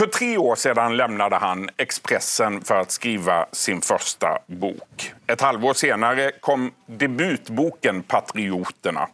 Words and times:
För 0.00 0.06
tre 0.06 0.38
år 0.38 0.54
sedan 0.56 0.96
lämnade 0.96 1.36
han 1.36 1.70
Expressen 1.76 2.60
för 2.60 2.74
att 2.74 2.90
skriva 2.90 3.46
sin 3.52 3.80
första 3.80 4.38
bok. 4.46 5.12
Ett 5.26 5.40
halvår 5.40 5.74
senare 5.74 6.32
kom 6.40 6.72
debutboken 6.86 8.02
Patrioterna. 8.02 9.08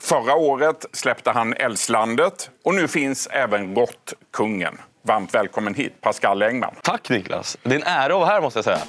Förra 0.00 0.34
året 0.34 0.86
släppte 0.92 1.30
han 1.30 1.54
Älvslandet 1.54 2.50
och 2.64 2.74
nu 2.74 2.88
finns 2.88 3.26
även 3.26 3.74
Råttkungen. 3.74 4.78
Varmt 5.02 5.34
välkommen 5.34 5.74
hit, 5.74 6.00
Pascal 6.00 6.42
Engman. 6.42 6.74
Tack 6.82 7.10
Niklas. 7.10 7.56
Det 7.62 7.70
är 7.70 7.76
en 7.76 7.86
ära 7.86 8.04
att 8.04 8.20
vara 8.20 8.26
här 8.26 8.40
måste 8.40 8.58
jag 8.58 8.64
säga. 8.64 8.80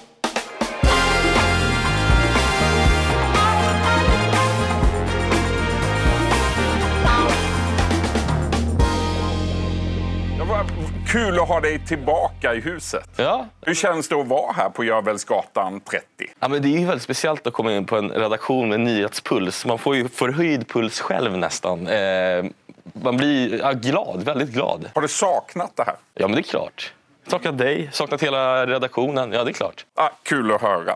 Kul 11.11 11.39
att 11.39 11.47
ha 11.47 11.59
dig 11.59 11.85
tillbaka 11.85 12.53
i 12.53 12.59
huset. 12.59 13.09
Ja. 13.15 13.47
Hur 13.61 13.73
känns 13.73 14.07
det 14.07 14.15
att 14.15 14.27
vara 14.27 14.51
här 14.53 14.69
på 14.69 14.83
Görvelsgatan 14.83 15.79
30? 15.79 16.05
Ja, 16.39 16.47
men 16.47 16.61
det 16.61 16.67
är 16.67 16.79
ju 16.79 16.85
väldigt 16.85 17.03
speciellt 17.03 17.47
att 17.47 17.53
komma 17.53 17.73
in 17.73 17.85
på 17.85 17.97
en 17.97 18.09
redaktion 18.09 18.69
med 18.69 18.79
nyhetspuls. 18.79 19.65
Man 19.65 19.77
får 19.77 19.95
ju 19.95 20.09
förhöjd 20.09 20.67
puls 20.67 20.99
själv 20.99 21.37
nästan. 21.37 21.87
Eh, 21.87 22.45
man 22.93 23.17
blir 23.17 23.59
ja, 23.59 23.71
glad, 23.71 24.23
väldigt 24.23 24.49
glad. 24.49 24.89
Har 24.95 25.01
du 25.01 25.07
saknat 25.07 25.75
det 25.75 25.83
här? 25.83 25.95
Ja, 26.13 26.27
men 26.27 26.35
det 26.35 26.41
är 26.41 26.49
klart. 26.49 26.93
Saknat 27.27 27.57
dig, 27.57 27.89
saknat 27.93 28.23
hela 28.23 28.65
redaktionen. 28.65 29.31
Ja, 29.31 29.43
det 29.43 29.51
är 29.51 29.53
klart. 29.53 29.85
Ah, 29.95 30.09
kul 30.23 30.51
att 30.51 30.61
höra. 30.61 30.95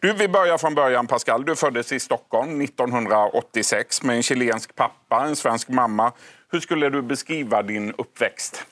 Du, 0.00 0.12
vi 0.12 0.28
börjar 0.28 0.58
från 0.58 0.74
början, 0.74 1.06
Pascal. 1.06 1.44
Du 1.44 1.56
föddes 1.56 1.92
i 1.92 2.00
Stockholm 2.00 2.60
1986 2.60 4.02
med 4.02 4.16
en 4.16 4.22
chilensk 4.22 4.74
pappa, 4.74 5.24
en 5.24 5.36
svensk 5.36 5.68
mamma. 5.68 6.12
Hur 6.52 6.60
skulle 6.60 6.90
du 6.90 7.02
beskriva 7.02 7.62
din 7.62 7.94
uppväxt? 7.98 8.66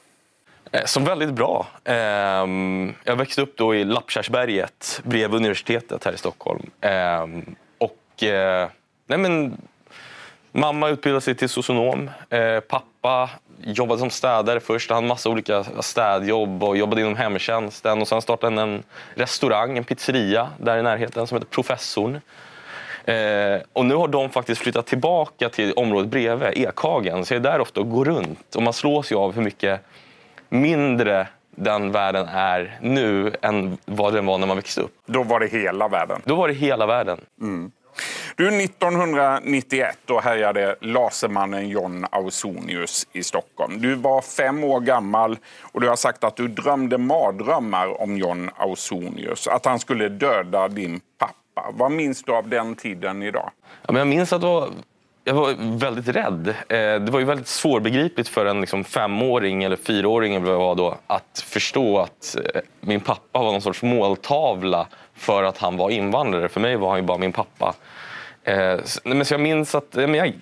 Eh, 0.72 0.84
som 0.84 1.04
väldigt 1.04 1.30
bra. 1.30 1.66
Ehm, 1.84 2.94
jag 3.04 3.16
växte 3.16 3.42
upp 3.42 3.56
då 3.56 3.74
i 3.74 3.84
Lappkärrsberget 3.84 5.00
bredvid 5.04 5.36
universitetet 5.36 6.04
här 6.04 6.12
i 6.12 6.16
Stockholm. 6.16 6.70
Ehm, 6.80 7.54
och, 7.78 8.22
eh, 8.22 8.68
nej 9.06 9.18
men, 9.18 9.56
mamma 10.52 10.88
utbildade 10.88 11.20
sig 11.20 11.34
till 11.34 11.48
socionom. 11.48 12.10
Eh, 12.30 12.60
pappa 12.60 13.30
jobbade 13.64 13.98
som 13.98 14.10
städare 14.10 14.60
först. 14.60 14.90
Han 14.90 14.96
hade 14.96 15.08
massa 15.08 15.30
olika 15.30 15.64
städjobb 15.80 16.64
och 16.64 16.76
jobbade 16.76 17.00
inom 17.00 17.16
hemtjänsten. 17.16 18.00
Och 18.00 18.08
sen 18.08 18.22
startade 18.22 18.56
han 18.56 18.70
en 18.70 18.82
restaurang, 19.14 19.78
en 19.78 19.84
pizzeria 19.84 20.48
där 20.58 20.78
i 20.78 20.82
närheten 20.82 21.26
som 21.26 21.36
heter 21.36 21.48
Professorn. 21.50 22.20
Eh, 23.04 23.60
och 23.72 23.86
nu 23.86 23.94
har 23.94 24.08
de 24.08 24.30
faktiskt 24.30 24.60
flyttat 24.60 24.86
tillbaka 24.86 25.48
till 25.48 25.72
området 25.72 26.10
bredvid, 26.10 26.48
Ekhagen. 26.48 27.24
Så 27.24 27.34
jag 27.34 27.38
är 27.38 27.50
där 27.50 27.60
ofta 27.60 27.80
och 27.80 27.90
går 27.90 28.04
runt. 28.04 28.56
Och 28.56 28.62
man 28.62 28.72
slås 28.72 29.12
ju 29.12 29.16
av 29.16 29.34
hur 29.34 29.42
mycket 29.42 29.80
mindre 30.50 31.28
den 31.56 31.92
världen 31.92 32.28
är 32.28 32.78
nu 32.82 33.32
än 33.42 33.78
vad 33.84 34.12
den 34.12 34.26
var 34.26 34.38
när 34.38 34.46
man 34.46 34.56
växte 34.56 34.80
upp. 34.80 34.94
Då 35.06 35.22
var 35.22 35.40
det 35.40 35.46
hela 35.46 35.88
världen. 35.88 36.22
Då 36.24 36.34
var 36.34 36.48
det 36.48 36.54
hela 36.54 36.86
världen. 36.86 37.20
Du, 38.36 38.48
1991 38.48 39.98
då 40.04 40.20
härjade 40.20 40.76
lasermannen 40.80 41.68
John 41.68 42.06
Ausonius 42.10 43.06
i 43.12 43.22
Stockholm. 43.22 43.80
Du 43.80 43.94
var 43.94 44.22
fem 44.22 44.64
år 44.64 44.80
gammal 44.80 45.38
och 45.62 45.80
du 45.80 45.88
har 45.88 45.96
sagt 45.96 46.24
att 46.24 46.36
du 46.36 46.48
drömde 46.48 46.98
mardrömmar 46.98 48.02
om 48.02 48.16
John 48.16 48.50
Ausonius. 48.56 49.46
Att 49.46 49.64
han 49.64 49.78
skulle 49.78 50.08
döda 50.08 50.68
din 50.68 51.00
pappa. 51.18 51.70
Vad 51.72 51.92
minns 51.92 52.22
du 52.22 52.32
av 52.32 52.48
den 52.48 52.74
tiden 52.74 53.22
idag? 53.22 53.50
Ja, 53.86 53.92
men 53.92 53.96
jag 53.96 54.08
minns 54.08 54.32
att 54.32 54.40
det 54.40 54.46
var, 54.46 54.70
jag 55.24 55.34
var 55.34 55.78
väldigt 55.78 56.08
rädd. 56.08 56.48
Eh, 56.48 56.54
det 56.76 57.10
var 57.10 57.18
ju 57.18 57.24
väldigt 57.24 57.48
svårbegripligt 57.48 58.28
för 58.28 58.46
en 58.46 58.60
liksom, 58.60 58.84
femåring 58.84 59.64
eller 59.64 59.76
fyraåring 59.76 60.34
eller 60.34 60.46
vad 60.46 60.54
jag 60.54 60.60
var 60.60 60.74
då, 60.74 60.98
att 61.06 61.44
förstå 61.46 61.98
att 61.98 62.36
eh, 62.54 62.60
min 62.80 63.00
pappa 63.00 63.38
var 63.38 63.52
någon 63.52 63.62
sorts 63.62 63.82
måltavla 63.82 64.86
för 65.14 65.42
att 65.42 65.58
han 65.58 65.76
var 65.76 65.90
invandrare. 65.90 66.48
För 66.48 66.60
mig 66.60 66.76
var 66.76 66.88
han 66.88 66.98
ju 66.98 67.06
bara 67.06 67.18
min 67.18 67.32
pappa. 67.32 67.74
Eh, 68.44 68.78
men 69.04 69.24
så 69.24 69.34
jag 69.34 69.40
minns 69.40 69.74
att 69.74 69.94
men 69.94 70.14
jag 70.14 70.32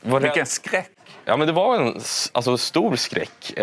var 0.00 0.20
rädd. 0.20 0.28
Vilken 0.28 0.46
skräck! 0.46 0.90
Ja, 1.24 1.36
men 1.36 1.46
det 1.46 1.52
var 1.52 1.76
en 1.76 2.00
alltså, 2.32 2.56
stor 2.56 2.96
skräck. 2.96 3.54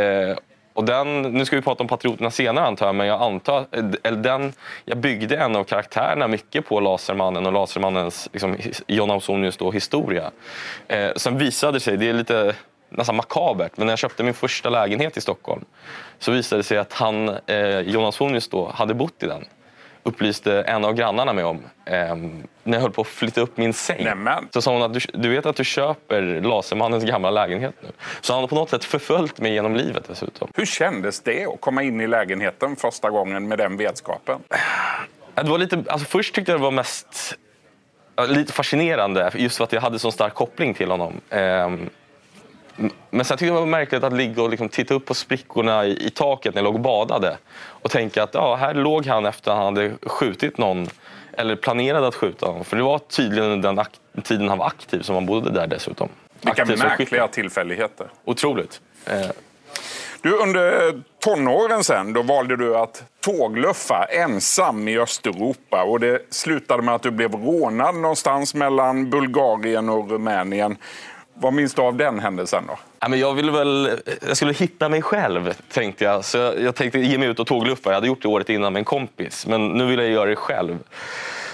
Och 0.73 0.85
den, 0.85 1.21
nu 1.21 1.45
ska 1.45 1.55
vi 1.55 1.61
prata 1.61 1.83
om 1.83 1.87
Patrioterna 1.87 2.31
senare 2.31 2.65
antar 2.65 2.85
jag, 2.85 2.95
men 2.95 3.07
jag 3.07 3.21
antar 3.21 3.65
eller 4.03 4.17
den, 4.17 4.53
jag 4.85 4.97
byggde 4.97 5.37
en 5.37 5.55
av 5.55 5.63
karaktärerna 5.63 6.27
mycket 6.27 6.65
på 6.65 6.79
Lasermannen 6.79 7.45
och 7.45 7.53
Lasermannens 7.53 8.29
liksom, 8.31 8.57
John 8.87 9.11
Ausonius 9.11 9.57
då, 9.57 9.71
historia. 9.71 10.31
Eh, 10.87 11.11
sen 11.15 11.37
visade 11.37 11.73
det 11.73 11.79
sig, 11.79 11.97
det 11.97 12.09
är 12.09 12.13
lite 12.13 12.55
nästan 12.89 13.15
makabert, 13.15 13.71
men 13.75 13.87
när 13.87 13.91
jag 13.91 13.99
köpte 13.99 14.23
min 14.23 14.33
första 14.33 14.69
lägenhet 14.69 15.17
i 15.17 15.21
Stockholm 15.21 15.65
så 16.19 16.31
visade 16.31 16.59
det 16.59 16.63
sig 16.63 16.77
att 16.77 16.93
han, 16.93 17.29
eh, 17.29 17.79
John 17.79 18.05
Ausonius 18.05 18.47
då, 18.47 18.71
hade 18.75 18.93
bott 18.93 19.23
i 19.23 19.25
den 19.25 19.45
upplyste 20.03 20.61
en 20.61 20.85
av 20.85 20.93
grannarna 20.93 21.33
mig 21.33 21.43
om 21.43 21.59
eh, 21.85 22.15
när 22.63 22.73
jag 22.77 22.79
höll 22.81 22.91
på 22.91 23.01
att 23.01 23.07
flytta 23.07 23.41
upp 23.41 23.57
min 23.57 23.73
säng. 23.73 24.03
Nämen. 24.03 24.47
Så 24.53 24.61
sa 24.61 24.73
hon 24.73 24.81
att 24.83 24.93
du, 24.93 24.99
du 25.13 25.29
vet 25.29 25.45
att 25.45 25.55
du 25.55 25.63
köper 25.63 26.21
Lasermannens 26.41 27.03
gamla 27.03 27.31
lägenhet 27.31 27.75
nu. 27.81 27.89
Så 28.21 28.33
han 28.33 28.41
har 28.43 28.47
på 28.47 28.55
något 28.55 28.69
sätt 28.69 28.83
förföljt 28.83 29.39
mig 29.39 29.53
genom 29.53 29.75
livet 29.75 30.03
dessutom. 30.07 30.47
Hur 30.55 30.65
kändes 30.65 31.19
det 31.21 31.45
att 31.45 31.61
komma 31.61 31.83
in 31.83 32.01
i 32.01 32.07
lägenheten 32.07 32.75
första 32.75 33.09
gången 33.09 33.47
med 33.47 33.57
den 33.57 33.77
vetskapen? 33.77 34.39
Ja, 35.35 35.43
Det 35.43 35.49
var 35.49 35.57
lite, 35.57 35.83
alltså 35.87 36.07
först 36.07 36.35
tyckte 36.35 36.51
jag 36.51 36.59
det 36.59 36.63
var 36.63 36.71
mest 36.71 37.35
ja, 38.15 38.25
lite 38.25 38.53
fascinerande 38.53 39.31
just 39.35 39.57
för 39.57 39.63
att 39.63 39.73
jag 39.73 39.81
hade 39.81 39.99
så 39.99 40.11
stark 40.11 40.33
koppling 40.33 40.73
till 40.73 40.91
honom. 40.91 41.21
M- 41.29 41.89
men 43.09 43.25
sen 43.25 43.37
tyckte 43.37 43.45
jag 43.45 43.55
det 43.55 43.59
var 43.59 43.65
märkligt 43.67 44.03
att 44.03 44.13
ligga 44.13 44.43
och 44.43 44.49
liksom 44.49 44.69
titta 44.69 44.93
upp 44.93 45.05
på 45.05 45.13
sprickorna 45.13 45.85
i, 45.85 46.05
i 46.05 46.09
taket 46.09 46.55
när 46.55 46.61
jag 46.61 46.65
låg 46.65 46.75
och 46.75 46.81
badade 46.81 47.37
och 47.57 47.91
tänka 47.91 48.23
att 48.23 48.33
ja, 48.33 48.55
här 48.55 48.73
låg 48.73 49.05
han 49.05 49.25
efter 49.25 49.51
att 49.51 49.57
han 49.57 49.65
hade 49.65 49.91
skjutit 50.01 50.57
någon 50.57 50.87
eller 51.33 51.55
planerade 51.55 52.07
att 52.07 52.15
skjuta 52.15 52.45
någon. 52.45 52.65
För 52.65 52.77
det 52.77 52.83
var 52.83 52.99
tydligen 52.99 53.51
under 53.51 53.73
den 54.13 54.23
tiden 54.23 54.49
han 54.49 54.57
var 54.57 54.67
aktiv 54.67 55.01
som 55.01 55.15
han 55.15 55.25
bodde 55.25 55.51
där 55.51 55.67
dessutom. 55.67 56.09
Vilka 56.41 56.61
Aktiv 56.61 56.79
märkliga 56.79 57.27
tillfälligheter. 57.27 58.07
Otroligt. 58.25 58.81
Eh, 59.05 59.29
Du, 60.21 60.31
under 60.37 60.93
tonåren 61.19 61.83
sen, 61.83 62.13
då 62.13 62.21
valde 62.21 62.57
du 62.57 62.77
att 62.77 63.03
tågluffa 63.19 64.05
ensam 64.05 64.87
i 64.87 64.99
Östeuropa. 64.99 65.83
Och 65.83 65.99
det 65.99 66.21
slutade 66.29 66.83
med 66.83 66.95
att 66.95 67.01
du 67.01 67.11
blev 67.11 67.33
rånad 67.33 67.95
någonstans 67.95 68.53
mellan 68.53 69.09
Bulgarien 69.09 69.89
och 69.89 70.11
Rumänien. 70.11 70.77
Vad 71.41 71.53
minns 71.53 71.73
du 71.73 71.81
av 71.81 71.95
den 71.95 72.19
händelsen 72.19 72.63
då? 72.67 72.79
Ja, 72.99 73.07
men 73.07 73.19
jag, 73.19 73.33
ville 73.33 73.51
väl, 73.51 73.89
jag 74.27 74.37
skulle 74.37 74.53
hitta 74.53 74.89
mig 74.89 75.01
själv, 75.01 75.53
tänkte 75.71 76.03
jag. 76.03 76.25
Så 76.25 76.37
jag, 76.37 76.61
jag 76.61 76.75
tänkte 76.75 76.99
ge 76.99 77.17
mig 77.17 77.27
ut 77.27 77.39
och 77.39 77.47
tågluffa. 77.47 77.89
Jag 77.89 77.93
hade 77.93 78.07
gjort 78.07 78.21
det 78.21 78.27
året 78.27 78.49
innan 78.49 78.73
med 78.73 78.79
en 78.79 78.85
kompis, 78.85 79.47
men 79.47 79.67
nu 79.67 79.85
vill 79.85 79.99
jag 79.99 80.09
göra 80.09 80.29
det 80.29 80.35
själv. 80.35 80.77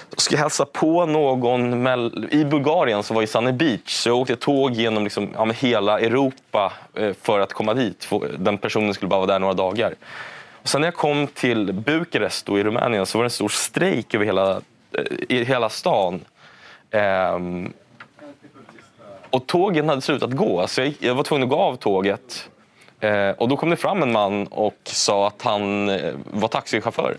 Jag 0.10 0.22
ska 0.22 0.38
hälsa 0.38 0.66
på 0.66 1.06
någon 1.06 1.84
Med, 1.84 2.28
i 2.32 2.46
Bulgarien 2.46 3.04
som 3.04 3.16
var 3.16 3.24
i 3.24 3.28
Sunny 3.28 3.52
Beach. 3.52 3.94
Så 3.94 4.10
jag 4.10 4.18
åkte 4.18 4.36
tåg 4.36 4.72
genom 4.72 5.04
liksom, 5.04 5.30
ja, 5.34 5.46
hela 5.46 6.00
Europa 6.00 6.74
eh, 6.94 7.14
för 7.22 7.40
att 7.40 7.54
komma 7.54 7.74
dit. 7.74 8.10
Den 8.38 8.58
personen 8.58 8.94
skulle 8.94 9.10
bara 9.10 9.20
vara 9.20 9.32
där 9.32 9.40
några 9.40 9.54
dagar. 9.54 9.94
Och 10.62 10.70
sen 10.70 10.82
när 10.82 10.88
jag 10.88 10.96
kom 10.96 11.28
till 11.28 11.74
Bukarest 11.74 12.46
då, 12.46 12.60
i 12.60 12.64
Rumänien 12.64 13.06
så 13.06 13.18
var 13.18 13.24
det 13.24 13.28
en 13.28 13.30
stor 13.30 13.50
strejk 13.50 14.14
över 14.14 14.26
hela, 14.26 14.52
eh, 14.92 15.04
i 15.30 15.44
hela 15.44 15.70
stan. 15.70 16.22
Ehm, 16.92 17.74
och 19.30 19.48
tågen 19.48 19.90
hade 19.90 20.02
slutat 20.02 20.32
gå, 20.32 20.68
så 20.68 20.82
jag, 20.82 20.94
jag 21.00 21.16
var 21.16 21.24
tvungen 21.24 21.44
att 21.44 21.50
gå 21.50 21.56
av 21.56 21.76
tåget. 21.76 22.50
Eh, 23.00 23.30
och 23.30 23.48
då 23.48 23.58
kom 23.58 23.70
det 23.70 23.76
fram 23.76 24.04
en 24.04 24.12
man 24.12 24.48
och 24.48 24.78
sa 24.84 25.28
att 25.28 25.42
han 25.42 25.90
eh, 25.90 26.14
var 26.32 26.48
taxichaufför. 26.48 27.18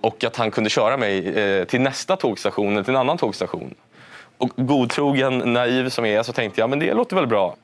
Och 0.00 0.24
att 0.24 0.36
han 0.36 0.50
kunde 0.50 0.70
köra 0.70 0.96
mig 0.96 1.28
eh, 1.28 1.64
till 1.64 1.80
nästa 1.80 2.16
tågstation, 2.16 2.72
eller 2.72 2.82
till 2.82 2.94
en 2.94 3.00
annan 3.00 3.18
tågstation. 3.18 3.74
Och 4.38 4.50
godtrogen, 4.56 5.38
naiv 5.38 5.88
som 5.88 6.06
jag 6.06 6.14
är, 6.14 6.22
så 6.22 6.32
tänkte 6.32 6.60
jag 6.60 6.70
men 6.70 6.78
det 6.78 6.94
låter 6.94 7.16
väl 7.16 7.26
bra. 7.26 7.56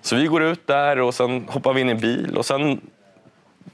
Så 0.00 0.16
vi 0.16 0.26
går 0.26 0.42
ut 0.42 0.66
där 0.66 0.98
och 0.98 1.14
sen 1.14 1.48
hoppar 1.48 1.72
vi 1.72 1.80
in 1.80 1.88
i 1.88 1.92
en 1.92 2.00
bil. 2.00 2.36
Och 2.36 2.46
sen 2.46 2.80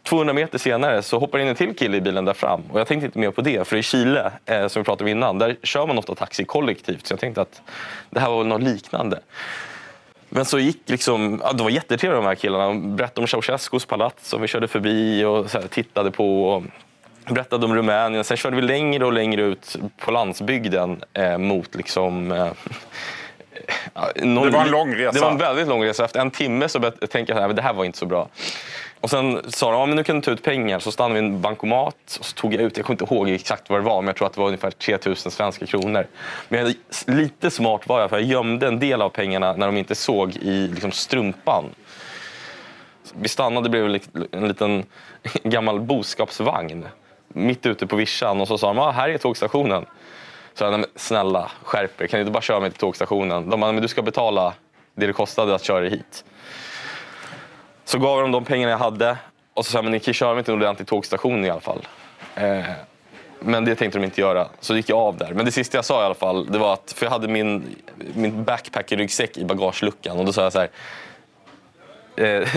200 0.08 0.32
meter 0.34 0.58
senare 0.58 1.02
så 1.02 1.18
hoppar 1.18 1.38
in 1.38 1.48
en 1.48 1.54
till 1.54 1.76
kille 1.76 1.96
i 1.96 2.00
bilen 2.00 2.24
där 2.24 2.32
fram. 2.32 2.62
Och 2.72 2.80
jag 2.80 2.86
tänkte 2.86 3.06
inte 3.06 3.18
mer 3.18 3.30
på 3.30 3.40
det, 3.40 3.68
för 3.68 3.76
i 3.76 3.82
Chile, 3.82 4.32
eh, 4.46 4.66
som 4.68 4.82
vi 4.82 4.84
pratade 4.84 5.04
om 5.04 5.08
innan, 5.08 5.38
där 5.38 5.56
kör 5.62 5.86
man 5.86 5.98
ofta 5.98 6.14
taxi 6.14 6.44
kollektivt. 6.44 7.06
Så 7.06 7.12
jag 7.12 7.20
tänkte 7.20 7.40
att 7.40 7.62
det 8.10 8.20
här 8.20 8.30
var 8.30 8.44
något 8.44 8.62
liknande. 8.62 9.20
Men 10.28 10.44
så 10.44 10.58
gick 10.58 10.82
liksom, 10.86 11.40
ja, 11.44 11.52
det 11.52 11.62
var 11.62 11.70
jättetrevliga 11.70 12.20
de 12.20 12.26
här 12.26 12.34
killarna. 12.34 12.64
De 12.66 12.96
berättade 12.96 13.20
om 13.20 13.26
Ceausescus 13.26 13.84
palats 13.86 14.28
som 14.28 14.40
vi 14.42 14.48
körde 14.48 14.68
förbi 14.68 15.24
och 15.24 15.52
här, 15.52 15.62
tittade 15.70 16.10
på. 16.10 16.44
Och 16.48 16.62
berättade 17.34 17.66
om 17.66 17.74
Rumänien. 17.74 18.24
Sen 18.24 18.36
körde 18.36 18.56
vi 18.56 18.62
längre 18.62 19.04
och 19.04 19.12
längre 19.12 19.42
ut 19.42 19.76
på 19.98 20.10
landsbygden 20.10 21.02
eh, 21.12 21.38
mot 21.38 21.74
liksom... 21.74 22.32
Eh, 22.32 22.46
någon- 24.24 24.44
Det 24.44 24.50
var 24.50 24.64
en 24.64 24.70
lång 24.70 24.94
resa. 24.94 25.12
Det 25.12 25.20
var 25.20 25.30
en 25.30 25.38
väldigt 25.38 25.68
lång 25.68 25.84
resa. 25.84 26.04
Efter 26.04 26.20
en 26.20 26.30
timme 26.30 26.68
så 26.68 26.78
började 26.78 26.96
jag 27.00 27.10
tänka 27.10 27.44
att 27.44 27.56
det 27.56 27.62
här 27.62 27.72
var 27.72 27.84
inte 27.84 27.98
så 27.98 28.06
bra. 28.06 28.28
Och 29.00 29.10
sen 29.10 29.42
sa 29.48 29.70
de, 29.70 29.80
ja, 29.80 29.86
men 29.86 29.96
nu 29.96 30.04
kan 30.04 30.16
du 30.16 30.22
ta 30.22 30.30
ut 30.30 30.42
pengar. 30.42 30.78
Så 30.78 30.92
stannade 30.92 31.20
vi 31.20 31.26
i 31.26 31.30
en 31.30 31.40
bankomat 31.40 32.16
och 32.20 32.24
så 32.24 32.34
tog 32.34 32.54
jag 32.54 32.62
ut, 32.62 32.76
jag 32.76 32.86
kommer 32.86 33.02
inte 33.02 33.14
ihåg 33.14 33.28
exakt 33.28 33.70
vad 33.70 33.80
det 33.80 33.84
var, 33.84 34.02
men 34.02 34.06
jag 34.06 34.16
tror 34.16 34.26
att 34.26 34.32
det 34.32 34.40
var 34.40 34.46
ungefär 34.46 34.70
3000 34.70 35.32
svenska 35.32 35.66
kronor. 35.66 36.06
Men 36.48 36.60
jag, 36.60 36.74
lite 37.16 37.50
smart 37.50 37.88
var 37.88 38.00
jag, 38.00 38.10
för 38.10 38.16
jag 38.16 38.26
gömde 38.26 38.66
en 38.66 38.78
del 38.78 39.02
av 39.02 39.08
pengarna 39.08 39.52
när 39.52 39.66
de 39.66 39.76
inte 39.76 39.94
såg 39.94 40.36
i 40.36 40.68
liksom, 40.68 40.92
strumpan. 40.92 41.64
Vi 43.14 43.28
stannade 43.28 43.68
bredvid 43.68 44.02
en 44.32 44.48
liten 44.48 44.84
gammal 45.42 45.80
boskapsvagn 45.80 46.88
mitt 47.28 47.66
ute 47.66 47.86
på 47.86 47.96
vischan 47.96 48.40
och 48.40 48.48
så 48.48 48.58
sa 48.58 48.66
de 48.66 48.78
ah, 48.78 48.90
här 48.90 49.08
är 49.08 49.18
tågstationen. 49.18 49.86
Så 50.54 50.64
jag, 50.64 50.84
snälla 50.96 51.50
skärp 51.62 52.00
er, 52.00 52.06
kan 52.06 52.18
ni 52.18 52.20
inte 52.20 52.32
bara 52.32 52.42
köra 52.42 52.60
mig 52.60 52.70
till 52.70 52.80
tågstationen? 52.80 53.50
De 53.50 53.60
bara, 53.60 53.72
men 53.72 53.82
du 53.82 53.88
ska 53.88 54.02
betala 54.02 54.54
det 54.94 55.06
det 55.06 55.12
kostade 55.12 55.54
att 55.54 55.64
köra 55.64 55.80
dig 55.80 55.90
hit. 55.90 56.24
Så 57.88 57.98
gav 57.98 58.20
de 58.20 58.32
de 58.32 58.44
pengarna 58.44 58.70
jag 58.70 58.78
hade 58.78 59.16
och 59.54 59.66
så 59.66 59.72
sa 59.72 59.82
men 59.82 59.92
ni 59.92 60.00
kan 60.00 60.14
köra 60.14 60.34
mig 60.34 60.44
till 60.44 60.54
en 60.54 60.60
ordentlig 60.60 60.88
tågstation 60.88 61.44
i 61.44 61.50
alla 61.50 61.60
fall. 61.60 61.88
Eh, 62.34 62.64
men 63.40 63.64
det 63.64 63.74
tänkte 63.74 63.98
de 63.98 64.04
inte 64.04 64.20
göra, 64.20 64.48
så 64.60 64.76
gick 64.76 64.88
jag 64.88 64.98
av 64.98 65.16
där. 65.16 65.32
Men 65.34 65.44
det 65.44 65.52
sista 65.52 65.78
jag 65.78 65.84
sa 65.84 66.02
i 66.02 66.04
alla 66.04 66.14
fall, 66.14 66.46
det 66.46 66.58
var 66.58 66.72
att, 66.72 66.92
för 66.96 67.06
jag 67.06 67.10
hade 67.10 67.28
min, 67.28 67.76
min 68.14 68.44
backpack-ryggsäck 68.44 69.38
i 69.38 69.44
bagageluckan 69.44 70.18
och 70.18 70.24
då 70.24 70.32
sa 70.32 70.42
jag 70.42 70.52
så 70.52 70.58
här. 70.58 70.70
Eh, 72.16 72.48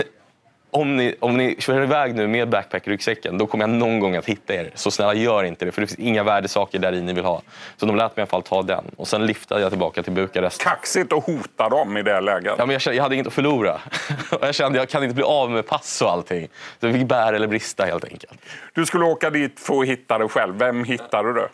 om 0.74 0.96
ni, 0.96 1.14
om 1.20 1.36
ni 1.36 1.56
kör 1.58 1.82
iväg 1.82 2.14
nu 2.14 2.26
med 2.26 2.48
backpack-ryggsäcken 2.48 3.38
då 3.38 3.46
kommer 3.46 3.62
jag 3.62 3.70
någon 3.70 4.00
gång 4.00 4.16
att 4.16 4.26
hitta 4.26 4.54
er. 4.54 4.70
Så 4.74 4.90
snälla 4.90 5.14
gör 5.14 5.44
inte 5.44 5.64
det 5.64 5.72
för 5.72 5.80
det 5.80 5.86
finns 5.86 5.98
inga 5.98 6.22
värdesaker 6.22 6.78
där 6.78 6.92
i 6.92 7.00
ni 7.00 7.12
vill 7.12 7.24
ha. 7.24 7.42
Så 7.76 7.86
de 7.86 7.96
lät 7.96 8.16
mig 8.16 8.20
i 8.20 8.22
alla 8.22 8.26
fall 8.26 8.42
ta 8.42 8.62
den. 8.62 8.84
Och 8.96 9.08
sen 9.08 9.26
liftade 9.26 9.60
jag 9.60 9.70
tillbaka 9.70 10.02
till 10.02 10.12
Bukarest. 10.12 10.62
Kaxigt 10.62 11.12
att 11.12 11.24
hota 11.24 11.68
dem 11.68 11.96
i 11.96 12.02
det 12.02 12.20
läget. 12.20 12.54
Ja, 12.58 12.66
men 12.66 12.78
jag, 12.84 12.94
jag 12.94 13.02
hade 13.02 13.14
inget 13.14 13.26
att 13.26 13.32
förlora. 13.32 13.80
jag 14.40 14.54
kände 14.54 14.78
jag 14.78 14.88
kan 14.88 15.02
inte 15.02 15.14
bli 15.14 15.24
av 15.24 15.50
med 15.50 15.66
pass 15.66 16.02
och 16.02 16.10
allting. 16.10 16.48
Så 16.80 16.86
jag 16.86 16.94
fick 16.94 17.06
bära 17.06 17.36
eller 17.36 17.46
brista 17.46 17.84
helt 17.84 18.04
enkelt. 18.04 18.40
Du 18.74 18.86
skulle 18.86 19.04
åka 19.04 19.30
dit 19.30 19.60
för 19.60 19.80
att 19.80 19.88
hitta 19.88 20.18
dig 20.18 20.28
själv. 20.28 20.58
Vem 20.58 20.84
hittade 20.84 21.32
du? 21.34 21.48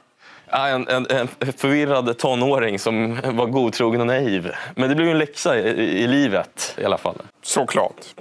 En, 0.51 0.89
en, 0.89 1.07
en, 1.11 1.29
förvirrad 1.53 2.19
tonåring 2.19 2.79
som 2.79 3.21
var 3.25 3.47
godtrogen 3.47 4.01
och 4.01 4.07
naiv. 4.07 4.53
Men 4.75 4.89
det 4.89 4.95
blev 4.95 5.09
en 5.09 5.19
läxa 5.19 5.59
i, 5.59 5.69
i, 5.69 6.03
i 6.03 6.07
livet 6.07 6.75
i 6.79 6.85
alla 6.85 6.99
fall. 6.99 7.17
Såklart. 7.43 8.15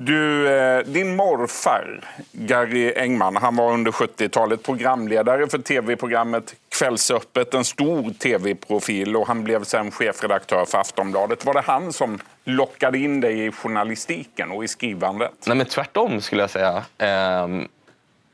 Du, 0.00 0.48
eh, 0.48 0.84
din 0.86 1.16
morfar, 1.16 2.00
Gary 2.32 2.92
Engman, 2.96 3.36
han 3.36 3.56
var 3.56 3.72
under 3.72 3.92
70-talet 3.92 4.62
programledare 4.62 5.46
för 5.46 5.58
tv-programmet 5.58 6.54
Kvällsöppet, 6.78 7.54
en 7.54 7.64
stor 7.64 8.10
tv-profil 8.10 9.16
och 9.16 9.26
han 9.26 9.44
blev 9.44 9.64
sen 9.64 9.90
chefredaktör 9.90 10.64
för 10.64 10.78
Aftonbladet. 10.78 11.44
Var 11.44 11.54
det 11.54 11.60
han 11.60 11.92
som 11.92 12.18
lockade 12.44 12.98
in 12.98 13.20
dig 13.20 13.46
i 13.46 13.52
journalistiken 13.52 14.50
och 14.50 14.64
i 14.64 14.68
skrivandet? 14.68 15.32
Nej, 15.46 15.56
men 15.56 15.66
tvärtom 15.66 16.20
skulle 16.20 16.42
jag 16.42 16.50
säga. 16.50 16.84
Ehm, 16.98 17.68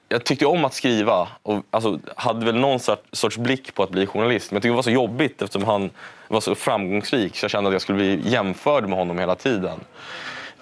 jag 0.09 0.25
tyckte 0.25 0.47
om 0.47 0.65
att 0.65 0.75
skriva 0.75 1.29
och 1.43 1.65
alltså, 1.71 1.99
hade 2.17 2.47
väl 2.47 2.61
någon 2.61 2.81
sorts 3.13 3.39
blick 3.39 3.75
på 3.75 3.83
att 3.83 3.91
bli 3.91 4.07
journalist. 4.07 4.51
Men 4.51 4.57
jag 4.57 4.63
tyckte 4.63 4.73
det 4.73 4.77
var 4.77 4.83
så 4.83 4.91
jobbigt 4.91 5.43
eftersom 5.43 5.65
han 5.65 5.91
var 6.29 6.41
så 6.41 6.55
framgångsrik 6.55 7.37
så 7.37 7.45
jag 7.45 7.51
kände 7.51 7.69
att 7.69 7.75
jag 7.75 7.83
skulle 7.83 7.97
bli 7.97 8.21
jämförd 8.25 8.89
med 8.89 8.99
honom 8.99 9.19
hela 9.19 9.35
tiden. 9.35 9.81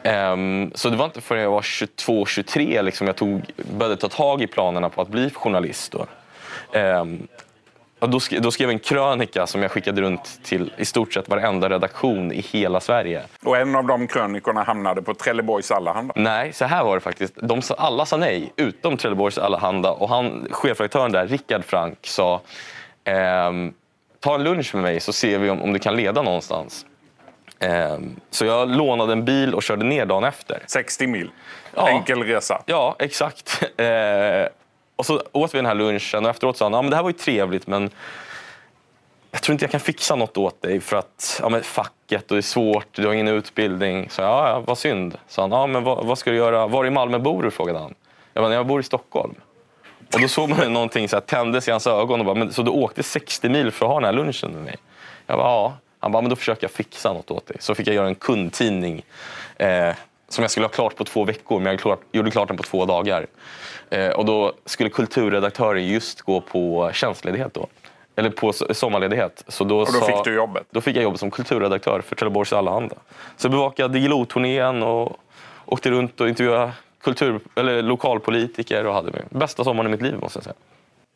Um, 0.05 0.73
så 0.75 0.91
det 0.91 0.97
var 0.97 1.05
inte 1.05 1.21
förrän 1.21 1.43
jag 1.43 1.51
var 1.51 1.61
22-23 1.61 2.83
liksom 2.83 3.07
jag 3.07 3.17
tog, 3.17 3.43
började 3.57 3.97
ta 3.97 4.09
tag 4.09 4.43
i 4.43 4.47
planerna 4.47 4.89
på 4.89 5.03
att 5.03 5.09
bli 5.09 5.31
journalist. 5.31 5.93
Då. 5.93 6.07
Um, 6.79 7.29
och 8.03 8.11
då, 8.11 8.21
skrev, 8.21 8.43
då 8.43 8.51
skrev 8.51 8.69
jag 8.69 8.75
en 8.75 8.79
krönika 8.79 9.47
som 9.47 9.63
jag 9.63 9.71
skickade 9.71 10.01
runt 10.01 10.41
till 10.45 10.73
i 10.77 10.85
stort 10.85 11.13
sett 11.13 11.29
varenda 11.29 11.69
redaktion 11.69 12.33
i 12.33 12.41
hela 12.41 12.81
Sverige. 12.81 13.23
Och 13.45 13.57
en 13.57 13.77
av 13.77 13.87
de 13.87 14.07
krönikorna 14.07 14.63
hamnade 14.63 15.03
på 15.03 15.15
Trelleborgs 15.15 15.71
Allehanda? 15.71 16.15
Nej, 16.17 16.53
så 16.53 16.65
här 16.65 16.85
var 16.85 16.95
det 16.95 17.01
faktiskt. 17.01 17.35
De, 17.37 17.63
alla 17.79 18.07
sa 18.07 18.17
nej, 18.17 18.53
utom 18.57 18.97
Trelleborgs 18.97 19.39
Allehanda. 19.39 19.91
Och 19.91 20.09
han, 20.09 20.49
chefredaktören 20.51 21.13
där, 21.13 21.27
Rickard 21.27 21.65
Frank, 21.65 21.99
sa 22.03 22.41
ehm, 23.05 23.73
ta 24.21 24.35
en 24.35 24.45
lunch 24.45 24.75
med 24.75 24.83
mig 24.83 25.01
så 25.01 25.13
ser 25.13 25.39
vi 25.39 25.51
om, 25.51 25.63
om 25.63 25.73
du 25.73 25.79
kan 25.79 25.97
leda 25.97 26.23
någonstans. 26.23 26.87
Ehm, 27.63 28.21
så 28.31 28.45
jag 28.45 28.69
lånade 28.69 29.13
en 29.13 29.25
bil 29.25 29.55
och 29.55 29.63
körde 29.63 29.85
ner 29.85 30.07
dagen 30.07 30.25
efter. 30.25 30.63
60 30.67 31.07
mil? 31.07 31.31
Ja. 31.75 31.89
Enkel 31.89 32.23
resa? 32.23 32.63
Ja, 32.67 32.97
exakt. 32.99 33.63
Ehm, 33.77 34.49
och 34.97 35.07
så 35.07 35.23
åt 35.33 35.55
vi 35.55 35.59
den 35.59 35.67
här 35.67 35.75
lunchen 35.75 36.25
och 36.25 36.31
efteråt 36.31 36.57
sa 36.57 36.65
han 36.65 36.85
ja, 36.85 36.91
det 36.91 36.97
här 36.97 37.03
var 37.03 37.11
ju 37.11 37.17
trevligt 37.17 37.67
men 37.67 37.91
jag 39.31 39.43
tror 39.43 39.53
inte 39.53 39.65
jag 39.65 39.71
kan 39.71 39.81
fixa 39.81 40.17
något 40.17 40.37
åt 40.37 40.63
dig 40.63 40.81
för 40.81 40.97
att 40.97 41.41
ja, 41.43 41.49
men 41.49 41.63
facket 41.63 42.31
och 42.31 42.37
det 42.37 42.41
är 42.41 42.43
svårt, 42.43 42.87
du 42.93 43.07
har 43.07 43.15
ingen 43.15 43.29
utbildning. 43.29 44.11
Så 44.11 44.23
ja, 44.23 44.49
ja 44.49 44.61
vad 44.61 44.79
synd. 44.79 45.19
Så 45.29 45.41
han, 45.41 45.51
ja, 45.51 45.67
men 45.67 45.85
vad, 45.85 46.07
vad, 46.07 46.19
ska 46.19 46.31
du 46.31 46.37
göra? 46.37 46.67
Var 46.67 46.87
i 46.87 46.91
Malmö 46.91 47.19
bor 47.19 47.43
du? 47.43 47.51
frågade 47.51 47.79
han. 47.79 47.95
Jag 48.33 48.45
bara, 48.45 48.55
jag 48.55 48.67
bor 48.67 48.81
i 48.81 48.83
Stockholm. 48.83 49.35
Och 50.15 50.21
då 50.21 50.29
såg 50.29 50.49
man 50.49 50.73
någonting 50.73 51.09
så 51.09 51.17
här, 51.17 51.21
tändes 51.21 51.69
i 51.69 51.71
hans 51.71 51.87
ögon 51.87 52.21
och 52.21 52.27
bara, 52.27 52.35
men, 52.35 52.53
så 52.53 52.63
du 52.63 52.71
åkte 52.71 53.03
60 53.03 53.49
mil 53.49 53.71
för 53.71 53.87
att 53.87 53.93
ha 53.93 54.01
den 54.01 54.05
här 54.05 54.25
lunchen 54.25 54.51
med 54.53 54.63
mig? 54.63 54.77
Jag 55.27 55.39
bara, 55.39 55.49
ja. 55.49 55.77
Han 56.03 56.13
bara, 56.13 56.23
men 56.23 56.31
då 56.31 56.37
försöker 56.37 56.65
jag 56.65 56.71
fixa 56.71 57.13
något 57.13 57.31
åt 57.31 57.47
dig. 57.47 57.57
Så 57.61 57.75
fick 57.75 57.87
jag 57.87 57.95
göra 57.95 58.07
en 58.07 58.15
kundtidning 58.15 59.05
eh, 59.57 59.95
som 60.29 60.43
jag 60.43 60.51
skulle 60.51 60.67
ha 60.67 60.71
klart 60.71 60.97
på 60.97 61.05
två 61.05 61.25
veckor, 61.25 61.61
men 61.61 61.71
jag 61.71 61.81
klart, 61.81 62.01
gjorde 62.13 62.31
klart 62.31 62.49
den 62.49 62.57
på 62.57 62.63
två 62.63 62.85
dagar. 62.85 63.27
Eh, 63.91 64.09
och 64.09 64.25
då 64.25 64.53
skulle 64.65 64.91
kulturredaktören 64.91 65.87
just 65.87 66.23
gå 66.23 66.41
på 66.41 66.91
tjänstledighet 66.93 67.55
då. 67.55 67.67
Eller 68.17 68.31
på 68.31 68.53
sommarledighet. 68.53 69.45
Så 69.49 69.65
då 69.65 69.79
och 69.79 69.87
då 69.87 69.93
sa, 69.93 70.07
fick 70.07 70.25
du 70.25 70.35
jobbet? 70.35 70.67
Då 70.71 70.81
fick 70.81 70.97
jag 70.97 71.03
jobb 71.03 71.19
som 71.19 71.31
kulturredaktör 71.31 72.01
för 72.01 72.17
Trelleborgs 72.17 72.53
Allehanda. 72.53 72.97
Så 73.37 73.47
jag 73.47 73.53
bevakade 73.53 73.99
Diggiloo-turnén 73.99 74.83
och 74.83 75.17
åkte 75.67 75.91
runt 75.91 76.21
och 76.21 76.29
intervjuade 76.29 76.73
kultur, 77.03 77.41
eller 77.55 77.83
lokalpolitiker 77.83 78.87
och 78.87 78.95
hade 78.95 79.13
min 79.13 79.41
bästa 79.41 79.65
sommaren 79.65 79.89
i 79.89 79.91
mitt 79.91 80.03
liv 80.03 80.19
måste 80.21 80.37
jag 80.37 80.45
säga. 80.45 80.57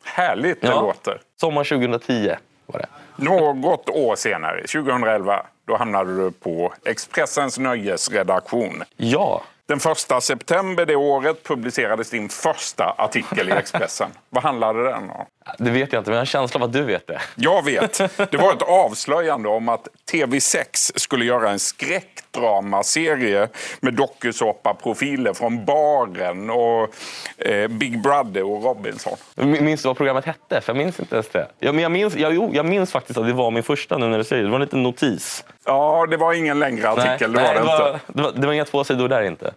Härligt 0.03 0.61
det 0.61 0.67
ja. 0.67 0.81
låter! 0.81 1.21
Sommar 1.39 1.63
2010 1.63 2.35
var 2.67 2.79
det. 2.79 2.87
Något 3.25 3.89
år 3.89 4.15
senare, 4.15 4.61
2011, 4.61 5.45
då 5.65 5.77
hamnade 5.77 6.17
du 6.17 6.31
på 6.31 6.73
Expressens 6.85 7.59
nöjesredaktion. 7.59 8.83
Ja. 8.97 9.43
Den 9.67 9.79
första 9.79 10.21
september 10.21 10.85
det 10.85 10.95
året 10.95 11.43
publicerades 11.43 12.09
din 12.09 12.29
första 12.29 12.95
artikel 12.97 13.49
i 13.49 13.51
Expressen. 13.57 14.09
Vad 14.29 14.43
handlade 14.43 14.83
den 14.83 15.09
om? 15.09 15.25
Det 15.57 15.71
vet 15.71 15.93
jag 15.93 15.99
inte, 15.99 16.09
men 16.09 16.15
jag 16.15 16.19
har 16.19 16.21
en 16.21 16.25
känsla 16.25 16.59
av 16.59 16.63
att 16.63 16.73
du 16.73 16.83
vet 16.83 17.07
det. 17.07 17.21
Jag 17.35 17.65
vet. 17.65 17.97
Det 18.31 18.37
var 18.37 18.53
ett 18.53 18.61
avslöjande 18.61 19.49
om 19.49 19.69
att 19.69 19.87
TV6 20.11 20.91
skulle 20.95 21.25
göra 21.25 21.49
en 21.49 21.59
skräckdramaserie 21.59 23.47
med 23.79 23.93
dokusåpaprofiler 23.93 25.33
från 25.33 25.65
Baren 25.65 26.49
och 26.49 26.95
eh, 27.37 27.67
Big 27.67 28.01
Brother 28.01 28.43
och 28.43 28.63
Robinson. 28.63 29.17
Minns 29.35 29.81
du 29.81 29.87
vad 29.87 29.97
programmet 29.97 30.25
hette? 30.25 30.61
För 30.61 30.73
jag 30.73 30.77
minns 30.77 30.99
inte 30.99 31.15
ens 31.15 31.29
det. 31.29 31.47
Ja, 31.59 31.71
men 31.71 31.81
jag, 31.81 31.91
minns, 31.91 32.15
jag, 32.15 32.33
jo, 32.33 32.51
jag 32.53 32.65
minns 32.65 32.91
faktiskt 32.91 33.19
att 33.19 33.27
det 33.27 33.33
var 33.33 33.51
min 33.51 33.63
första 33.63 33.97
nu 33.97 34.07
när 34.07 34.17
du 34.17 34.23
säger 34.23 34.43
det. 34.43 34.47
Det 34.47 34.51
var 34.51 34.59
en 34.59 34.65
liten 34.65 34.83
notis. 34.83 35.43
Ja, 35.65 36.07
det 36.09 36.17
var 36.17 36.33
ingen 36.33 36.59
längre 36.59 36.89
artikel. 36.89 37.31
Nej, 37.31 37.53
det, 37.53 37.59
var 37.59 37.65
nej, 37.65 37.77
det, 37.77 37.93
inte. 37.93 37.99
Det, 38.07 38.21
var, 38.21 38.31
det 38.31 38.47
var 38.47 38.53
inga 38.53 38.65
två 38.65 38.83
sidor 38.83 39.07
där 39.09 39.21
inte. 39.21 39.53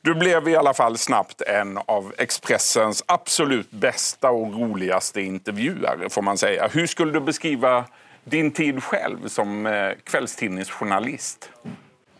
Du 0.00 0.14
blev 0.14 0.48
i 0.48 0.56
alla 0.56 0.74
fall 0.74 0.98
snabbt 0.98 1.42
en 1.42 1.78
av 1.86 2.12
Expressens 2.18 3.04
absolut 3.06 3.70
bästa 3.70 4.30
och 4.30 4.54
roligaste 4.54 5.20
intervjuare 5.20 6.10
får 6.10 6.22
man 6.22 6.38
säga. 6.38 6.68
Hur 6.72 6.86
skulle 6.86 7.12
du 7.12 7.20
beskriva 7.20 7.84
din 8.24 8.50
tid 8.50 8.82
själv 8.82 9.28
som 9.28 9.66
eh, 9.66 9.90
kvällstidningsjournalist? 10.04 11.50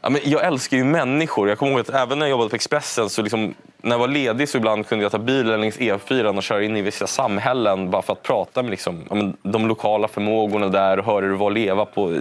Ja, 0.01 0.11
men 0.11 0.21
jag 0.25 0.45
älskar 0.45 0.77
ju 0.77 0.85
människor. 0.85 1.49
Jag 1.49 1.59
kommer 1.59 1.73
ihåg 1.73 1.81
att 1.81 1.91
även 1.91 2.19
när 2.19 2.27
jag 2.27 2.31
jobbade 2.31 2.51
på 2.51 2.57
Expressen, 2.57 3.11
så 3.11 3.23
liksom, 3.23 3.55
när 3.83 3.91
jag 3.91 3.99
var 3.99 4.09
ledig 4.09 4.49
så 4.49 4.59
ibland 4.59 4.87
kunde 4.87 5.05
jag 5.05 5.13
ta 5.13 5.19
bilen 5.19 5.61
längs 5.61 5.79
E4 5.79 6.37
och 6.37 6.43
köra 6.43 6.63
in 6.63 6.77
i 6.77 6.83
vissa 6.83 7.07
samhällen 7.07 7.91
bara 7.91 8.03
för 8.03 8.13
att 8.13 8.23
prata 8.23 8.63
med 8.63 8.71
liksom, 8.71 9.35
de 9.43 9.69
lokala 9.69 10.09
förmågorna 10.09 10.69
där 10.69 10.99
och 10.99 11.05
höra 11.05 11.21
hur 11.21 11.33
det 11.33 11.39
var 11.39 11.51
att 11.51 11.55
leva 11.55 11.85
på, 11.85 12.13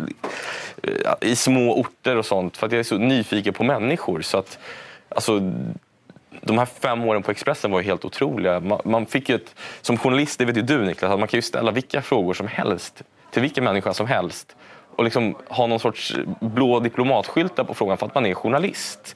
eh, 0.84 1.14
i 1.22 1.36
små 1.36 1.80
orter 1.80 2.16
och 2.16 2.26
sånt. 2.26 2.58
För 2.58 2.66
att 2.66 2.72
jag 2.72 2.80
är 2.80 2.84
så 2.84 2.98
nyfiken 2.98 3.54
på 3.54 3.64
människor. 3.64 4.22
Så 4.22 4.38
att, 4.38 4.60
alltså, 5.10 5.40
de 6.42 6.58
här 6.58 6.66
fem 6.66 7.04
åren 7.04 7.24
på 7.24 7.32
Expressen 7.32 7.72
var 7.72 7.82
helt 7.82 8.06
otroliga. 8.06 8.60
Man, 8.60 8.82
man 8.86 9.06
fick 9.06 9.30
ett, 9.30 9.56
som 9.82 9.98
journalist, 9.98 10.40
det 10.40 10.46
vet 10.46 10.58
ju 10.58 10.62
du 10.62 10.86
Niklas, 10.86 11.12
att 11.12 11.20
man 11.20 11.28
kan 11.28 11.38
ju 11.38 11.42
ställa 11.42 11.72
vilka 11.72 12.02
frågor 12.02 12.34
som 12.34 12.48
helst 12.48 13.04
till 13.32 13.42
vilken 13.42 13.64
människa 13.64 13.94
som 13.94 14.08
helst 14.08 14.56
och 14.96 15.04
liksom 15.04 15.36
ha 15.48 15.68
någon 15.68 15.80
sorts 15.80 16.16
blå 16.40 16.80
diplomatskyltar 16.80 17.64
på 17.64 17.74
frågan 17.74 17.98
för 17.98 18.06
att 18.06 18.16
man 18.16 18.26
är 18.26 18.34
journalist. 18.34 19.16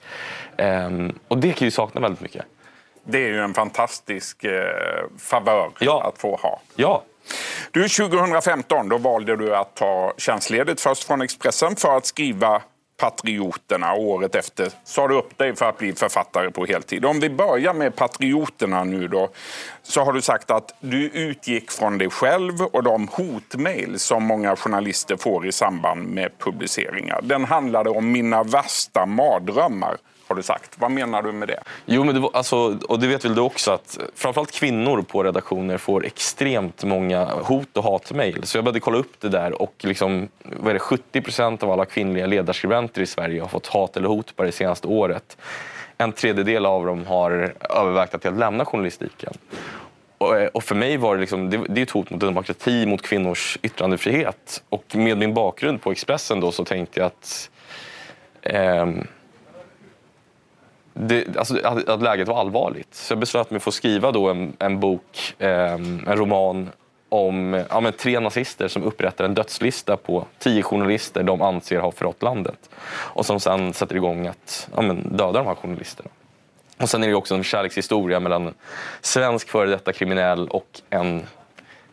Um, 0.58 1.20
och 1.28 1.38
det 1.38 1.52
kan 1.52 1.68
ju 1.68 1.72
sakna 1.72 2.02
väldigt 2.02 2.22
mycket. 2.22 2.46
Det 3.04 3.18
är 3.18 3.28
ju 3.28 3.40
en 3.40 3.54
fantastisk 3.54 4.44
eh, 4.44 4.64
favör 5.18 5.72
ja. 5.80 6.04
att 6.04 6.22
få 6.22 6.36
ha. 6.36 6.62
Ja. 6.76 7.04
Du, 7.72 7.90
2015 7.90 8.90
då 8.90 8.98
valde 8.98 9.36
du 9.36 9.56
att 9.56 9.76
ta 9.76 10.14
tjänstledigt 10.18 10.82
först 10.82 11.04
från 11.04 11.22
Expressen 11.22 11.76
för 11.76 11.98
att 11.98 12.06
skriva 12.06 12.62
Patrioterna. 13.02 13.94
Året 13.94 14.36
efter 14.36 14.72
sa 14.84 15.08
du 15.08 15.16
upp 15.16 15.38
dig 15.38 15.56
för 15.56 15.66
att 15.70 15.78
bli 15.78 15.94
författare 15.94 16.52
på 16.52 16.66
heltid. 16.66 17.06
Om 17.06 17.20
vi 17.20 17.30
börjar 17.30 17.74
med 17.74 17.96
Patrioterna 17.96 18.84
nu 18.84 19.08
då. 19.08 19.30
Så 19.84 20.04
har 20.04 20.14
du 20.14 20.22
sagt 20.22 20.52
att 20.52 20.76
du 20.80 21.10
utgick 21.10 21.72
från 21.72 21.98
dig 21.98 22.10
själv 22.10 22.62
och 22.62 22.84
de 22.84 23.08
hotmail 23.08 24.00
som 24.00 24.24
många 24.24 24.56
journalister 24.56 25.18
får 25.18 25.48
i 25.48 25.52
samband 25.52 26.08
med 26.08 26.32
publiceringar. 26.40 27.20
Den 27.24 27.46
handlade 27.46 27.90
om 27.90 28.12
mina 28.12 28.44
värsta 28.44 29.06
mardrömmar 29.06 29.98
har 30.32 30.36
du 30.36 30.44
sagt. 30.44 30.76
Vad 30.80 30.92
menar 30.92 31.22
du 31.22 31.32
med 31.32 31.48
det? 31.48 31.64
Jo, 31.86 32.04
men 32.04 32.16
det 32.16 32.22
var, 32.22 32.30
alltså, 32.34 32.78
och 32.90 33.00
det 33.00 33.08
vet 33.08 33.26
väl 33.26 33.36
du 33.36 33.42
också 33.42 33.72
att 33.72 34.00
framförallt 34.16 34.52
kvinnor 34.52 35.02
på 35.02 35.24
redaktioner 35.24 35.78
får 35.78 36.06
extremt 36.06 36.84
många 36.84 37.26
hot 37.26 37.78
och 37.78 37.84
hatmejl. 37.84 38.44
Så 38.44 38.58
jag 38.58 38.66
började 38.66 38.80
kolla 38.80 38.98
upp 38.98 39.14
det 39.20 39.30
där 39.30 39.62
och 39.62 39.74
liksom, 39.78 40.30
vad 40.44 40.70
är 40.70 40.74
det, 40.74 40.80
70 40.80 41.22
procent 41.22 41.64
av 41.64 41.72
alla 41.72 41.86
kvinnliga 41.86 42.26
ledarskribenter 42.26 43.02
i 43.02 43.06
Sverige 43.06 43.42
har 43.42 43.48
fått 43.48 43.68
hat 43.68 43.98
eller 43.98 44.08
hot 44.08 44.36
bara 44.36 44.46
det 44.46 44.52
senaste 44.52 44.88
året. 44.88 45.38
en 45.98 46.12
tredjedel 46.12 46.66
av 46.66 46.86
dem 46.86 47.06
har 47.06 47.54
övervägt 47.70 48.16
att 48.16 48.24
helt 48.24 48.40
lämna 48.40 48.66
journalistiken. 48.66 49.34
Och, 50.18 50.40
eh, 50.40 50.50
för 50.62 50.76
mig 50.76 50.98
var 50.98 51.16
det, 51.16 51.22
liksom, 51.22 51.50
det, 51.50 51.82
är 51.82 51.84
ett 51.84 51.92
hot 51.92 52.10
mot 52.10 52.20
demokrati, 52.20 52.86
mot 52.86 53.02
kvinnors 53.02 53.58
yttrandefrihet. 53.62 54.64
Och 54.70 54.96
med 54.96 55.18
min 55.18 55.34
bakgrund 55.34 55.82
på 55.82 55.92
Expressen 55.92 56.40
då 56.40 56.52
så 56.52 56.66
tänkte 56.66 57.00
jag 57.00 57.08
att 57.08 57.50
eh, 58.42 58.86
det, 60.94 61.38
alltså, 61.38 61.60
att, 61.64 61.90
att 61.90 62.02
läget 62.02 62.28
var 62.28 62.40
allvarligt. 62.40 62.96
Så 62.96 63.12
jag 63.12 63.20
beslöt 63.20 63.52
mig 63.52 63.60
för 63.60 63.72
att 63.72 63.76
skriva 63.76 64.12
då 64.12 64.30
en, 64.30 64.54
en 64.60 64.80
bok, 64.80 65.34
eh, 65.40 65.74
en 65.74 66.06
roman 66.06 66.70
om 67.10 67.64
ja, 67.70 67.80
men 67.80 67.94
tre 67.94 68.20
nazister 68.20 68.68
som 68.68 68.84
upprättar 68.84 69.26
en 69.26 69.34
dödslista 69.34 69.98
på 69.98 70.26
tio 70.40 70.64
journalister 70.64 71.24
de 71.24 71.42
anser 71.42 71.80
har 71.80 71.92
förrått 71.92 72.24
landet. 72.24 72.70
Och 72.92 73.26
som 73.26 73.40
sen 73.40 73.74
sätter 73.74 73.96
igång 73.96 74.28
att 74.28 74.70
ja, 74.76 74.82
men 74.82 75.18
döda 75.18 75.40
de 75.40 75.48
här 75.48 75.56
journalisterna. 75.56 76.10
Och 76.78 76.90
sen 76.90 77.04
är 77.04 77.08
det 77.08 77.14
också 77.14 77.36
en 77.36 77.44
kärlekshistoria 77.44 78.20
mellan 78.20 78.48
en 78.48 78.54
svensk 79.02 79.50
före 79.50 79.70
detta 79.70 79.94
kriminell 79.94 80.48
och 80.48 80.82
en, 80.90 81.24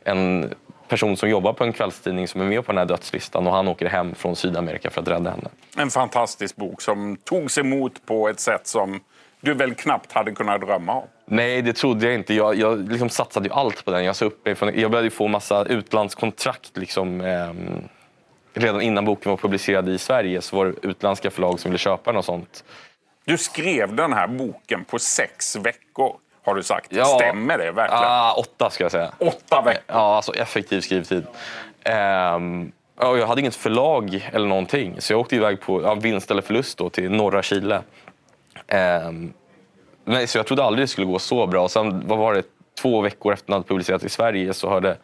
en 0.04 0.54
person 0.88 1.16
som 1.16 1.28
jobbar 1.28 1.52
på 1.52 1.64
en 1.64 1.72
kvällstidning 1.72 2.28
som 2.28 2.40
är 2.40 2.44
med 2.44 2.66
på 2.66 2.72
den 2.72 2.78
här 2.78 2.86
dödslistan 2.86 3.46
och 3.46 3.52
han 3.52 3.68
åker 3.68 3.86
hem 3.86 4.14
från 4.14 4.36
Sydamerika 4.36 4.90
för 4.90 5.00
att 5.00 5.08
rädda 5.08 5.30
henne. 5.30 5.48
En 5.76 5.90
fantastisk 5.90 6.56
bok 6.56 6.82
som 6.82 7.16
togs 7.24 7.58
emot 7.58 8.06
på 8.06 8.28
ett 8.28 8.40
sätt 8.40 8.66
som 8.66 9.00
du 9.40 9.54
väl 9.54 9.74
knappt 9.74 10.12
hade 10.12 10.32
kunnat 10.32 10.60
drömma 10.60 10.92
om? 10.92 11.06
Nej, 11.26 11.62
det 11.62 11.72
trodde 11.72 12.06
jag 12.06 12.14
inte. 12.14 12.34
Jag, 12.34 12.54
jag 12.54 12.88
liksom 12.88 13.08
satsade 13.08 13.48
ju 13.48 13.54
allt 13.54 13.84
på 13.84 13.90
den. 13.90 14.04
Jag, 14.04 14.22
upp 14.22 14.48
jag 14.74 14.90
började 14.90 15.10
få 15.10 15.28
massa 15.28 15.64
utlandskontrakt. 15.64 16.76
Liksom, 16.76 17.20
eh, 17.20 17.52
redan 18.54 18.80
innan 18.80 19.04
boken 19.04 19.30
var 19.30 19.36
publicerad 19.36 19.88
i 19.88 19.98
Sverige 19.98 20.40
så 20.40 20.56
var 20.56 20.66
det 20.66 20.88
utländska 20.88 21.30
förlag 21.30 21.60
som 21.60 21.70
ville 21.70 21.78
köpa 21.78 22.10
den 22.10 22.18
och 22.18 22.24
sånt. 22.24 22.64
Du 23.24 23.38
skrev 23.38 23.94
den 23.94 24.12
här 24.12 24.28
boken 24.28 24.84
på 24.84 24.98
sex 24.98 25.56
veckor 25.56 26.16
har 26.48 26.54
du 26.54 26.62
sagt. 26.62 26.86
Ja, 26.90 27.04
Stämmer 27.04 27.58
det 27.58 27.70
verkligen? 27.70 28.04
Ah, 28.04 28.32
åtta 28.32 28.70
ska 28.70 28.84
jag 28.84 28.92
säga. 28.92 29.12
Åtta 29.18 29.62
veckor? 29.62 29.82
Ja, 29.86 30.16
alltså 30.16 30.32
effektiv 30.32 30.80
skrivtid. 30.80 31.26
Um, 32.36 32.72
jag 33.00 33.26
hade 33.26 33.40
inget 33.40 33.54
förlag 33.54 34.28
eller 34.32 34.46
någonting, 34.46 35.00
så 35.00 35.12
jag 35.12 35.20
åkte 35.20 35.36
iväg 35.36 35.60
på 35.60 35.82
ja, 35.82 35.94
vinst 35.94 36.30
eller 36.30 36.42
förlust 36.42 36.78
då, 36.78 36.90
till 36.90 37.10
norra 37.10 37.42
Chile. 37.42 37.82
Um, 39.06 39.32
nej, 40.04 40.26
så 40.26 40.38
jag 40.38 40.46
trodde 40.46 40.64
aldrig 40.64 40.82
det 40.82 40.88
skulle 40.88 41.06
gå 41.06 41.18
så 41.18 41.46
bra. 41.46 41.62
Och 41.62 41.70
sen 41.70 42.08
vad 42.08 42.18
var 42.18 42.34
det, 42.34 42.42
två 42.82 43.00
veckor 43.00 43.32
efter 43.32 43.44
att 43.44 43.46
den 43.46 43.52
hade 43.52 43.68
publicerats 43.68 44.04
i 44.04 44.08
Sverige 44.08 44.54
så 44.54 44.70
hörde 44.70 44.96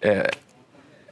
eh, 0.00 0.22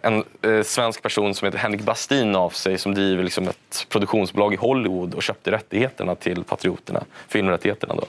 en 0.03 0.25
eh, 0.43 0.63
svensk 0.63 1.03
person 1.03 1.35
som 1.35 1.47
heter 1.47 1.59
Henrik 1.59 1.81
Bastin 1.81 2.37
av 2.37 2.51
sig 2.51 2.79
som 2.79 2.95
driver 2.95 3.25
liksom 3.25 3.49
ett 3.49 3.87
produktionsbolag 3.89 4.55
i 4.55 4.57
Hollywood 4.57 5.15
och 5.15 5.23
köpte 5.23 5.51
rättigheterna 5.51 6.15
till 6.15 6.45
Patrioterna, 6.45 7.05
filmrättigheterna. 7.29 7.95
Då. 7.95 8.05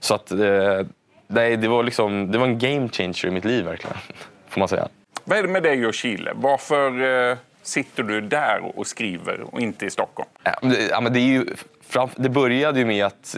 Så 0.00 0.14
att, 0.14 0.30
eh, 0.30 0.86
nej, 1.26 1.56
det, 1.56 1.68
var 1.68 1.82
liksom, 1.82 2.32
det 2.32 2.38
var 2.38 2.46
en 2.46 2.58
game 2.58 2.88
changer 2.88 3.26
i 3.26 3.30
mitt 3.30 3.44
liv 3.44 3.64
verkligen, 3.64 3.96
får 4.48 4.58
man 4.58 4.68
säga. 4.68 4.88
Vad 5.24 5.38
är 5.38 5.42
det 5.42 5.48
med 5.48 5.62
dig 5.62 5.86
och 5.86 5.94
Chile? 5.94 6.32
Varför 6.34 7.02
eh, 7.30 7.36
sitter 7.62 8.02
du 8.02 8.20
där 8.20 8.72
och 8.74 8.86
skriver 8.86 9.40
och 9.40 9.60
inte 9.60 9.86
i 9.86 9.90
Stockholm? 9.90 10.28
Ja, 10.90 11.00
men 11.00 11.12
det, 11.12 11.20
är 11.20 11.22
ju, 11.22 11.46
det 12.16 12.28
började 12.28 12.78
ju 12.78 12.84
med 12.84 13.06
att 13.06 13.36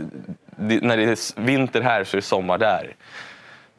det, 0.56 0.82
när 0.82 0.96
det 0.96 1.02
är 1.02 1.40
vinter 1.40 1.80
här 1.80 2.04
så 2.04 2.16
är 2.16 2.20
det 2.20 2.26
sommar 2.26 2.58
där. 2.58 2.94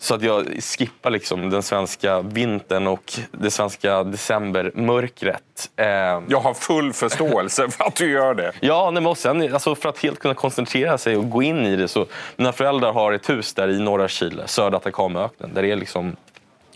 Så 0.02 0.16
att 0.16 0.22
jag 0.22 0.64
skippar 0.64 1.10
liksom 1.10 1.50
den 1.50 1.64
svenska 1.64 2.22
vintern 2.22 2.88
och 2.88 3.14
det 3.32 3.52
svenska 3.52 4.04
decembermörkret. 4.04 5.70
Eh, 5.76 5.86
jag 6.28 6.40
har 6.40 6.54
full 6.54 6.94
förståelse 6.94 7.70
för 7.70 7.84
att 7.84 7.96
du 7.96 8.12
gör 8.12 8.34
det. 8.34 8.52
Ja, 8.60 8.92
men 8.92 9.16
sen, 9.16 9.54
alltså 9.54 9.76
för 9.76 9.90
att 9.90 10.00
helt 10.00 10.20
kunna 10.20 10.34
koncentrera 10.34 10.98
sig 10.98 11.18
och 11.18 11.30
gå 11.30 11.44
in 11.44 11.66
i 11.66 11.76
det. 11.76 11.88
Så, 11.88 12.06
mina 12.36 12.52
föräldrar 12.52 12.94
har 12.94 13.14
ett 13.14 13.30
hus 13.30 13.54
där 13.54 13.68
i 13.68 13.80
norra 13.80 14.08
Chile, 14.08 14.48
södra 14.48 14.78
Atacamaöknen, 14.78 15.54
där 15.54 15.62
det 15.62 15.72
är 15.72 15.76
liksom 15.76 16.16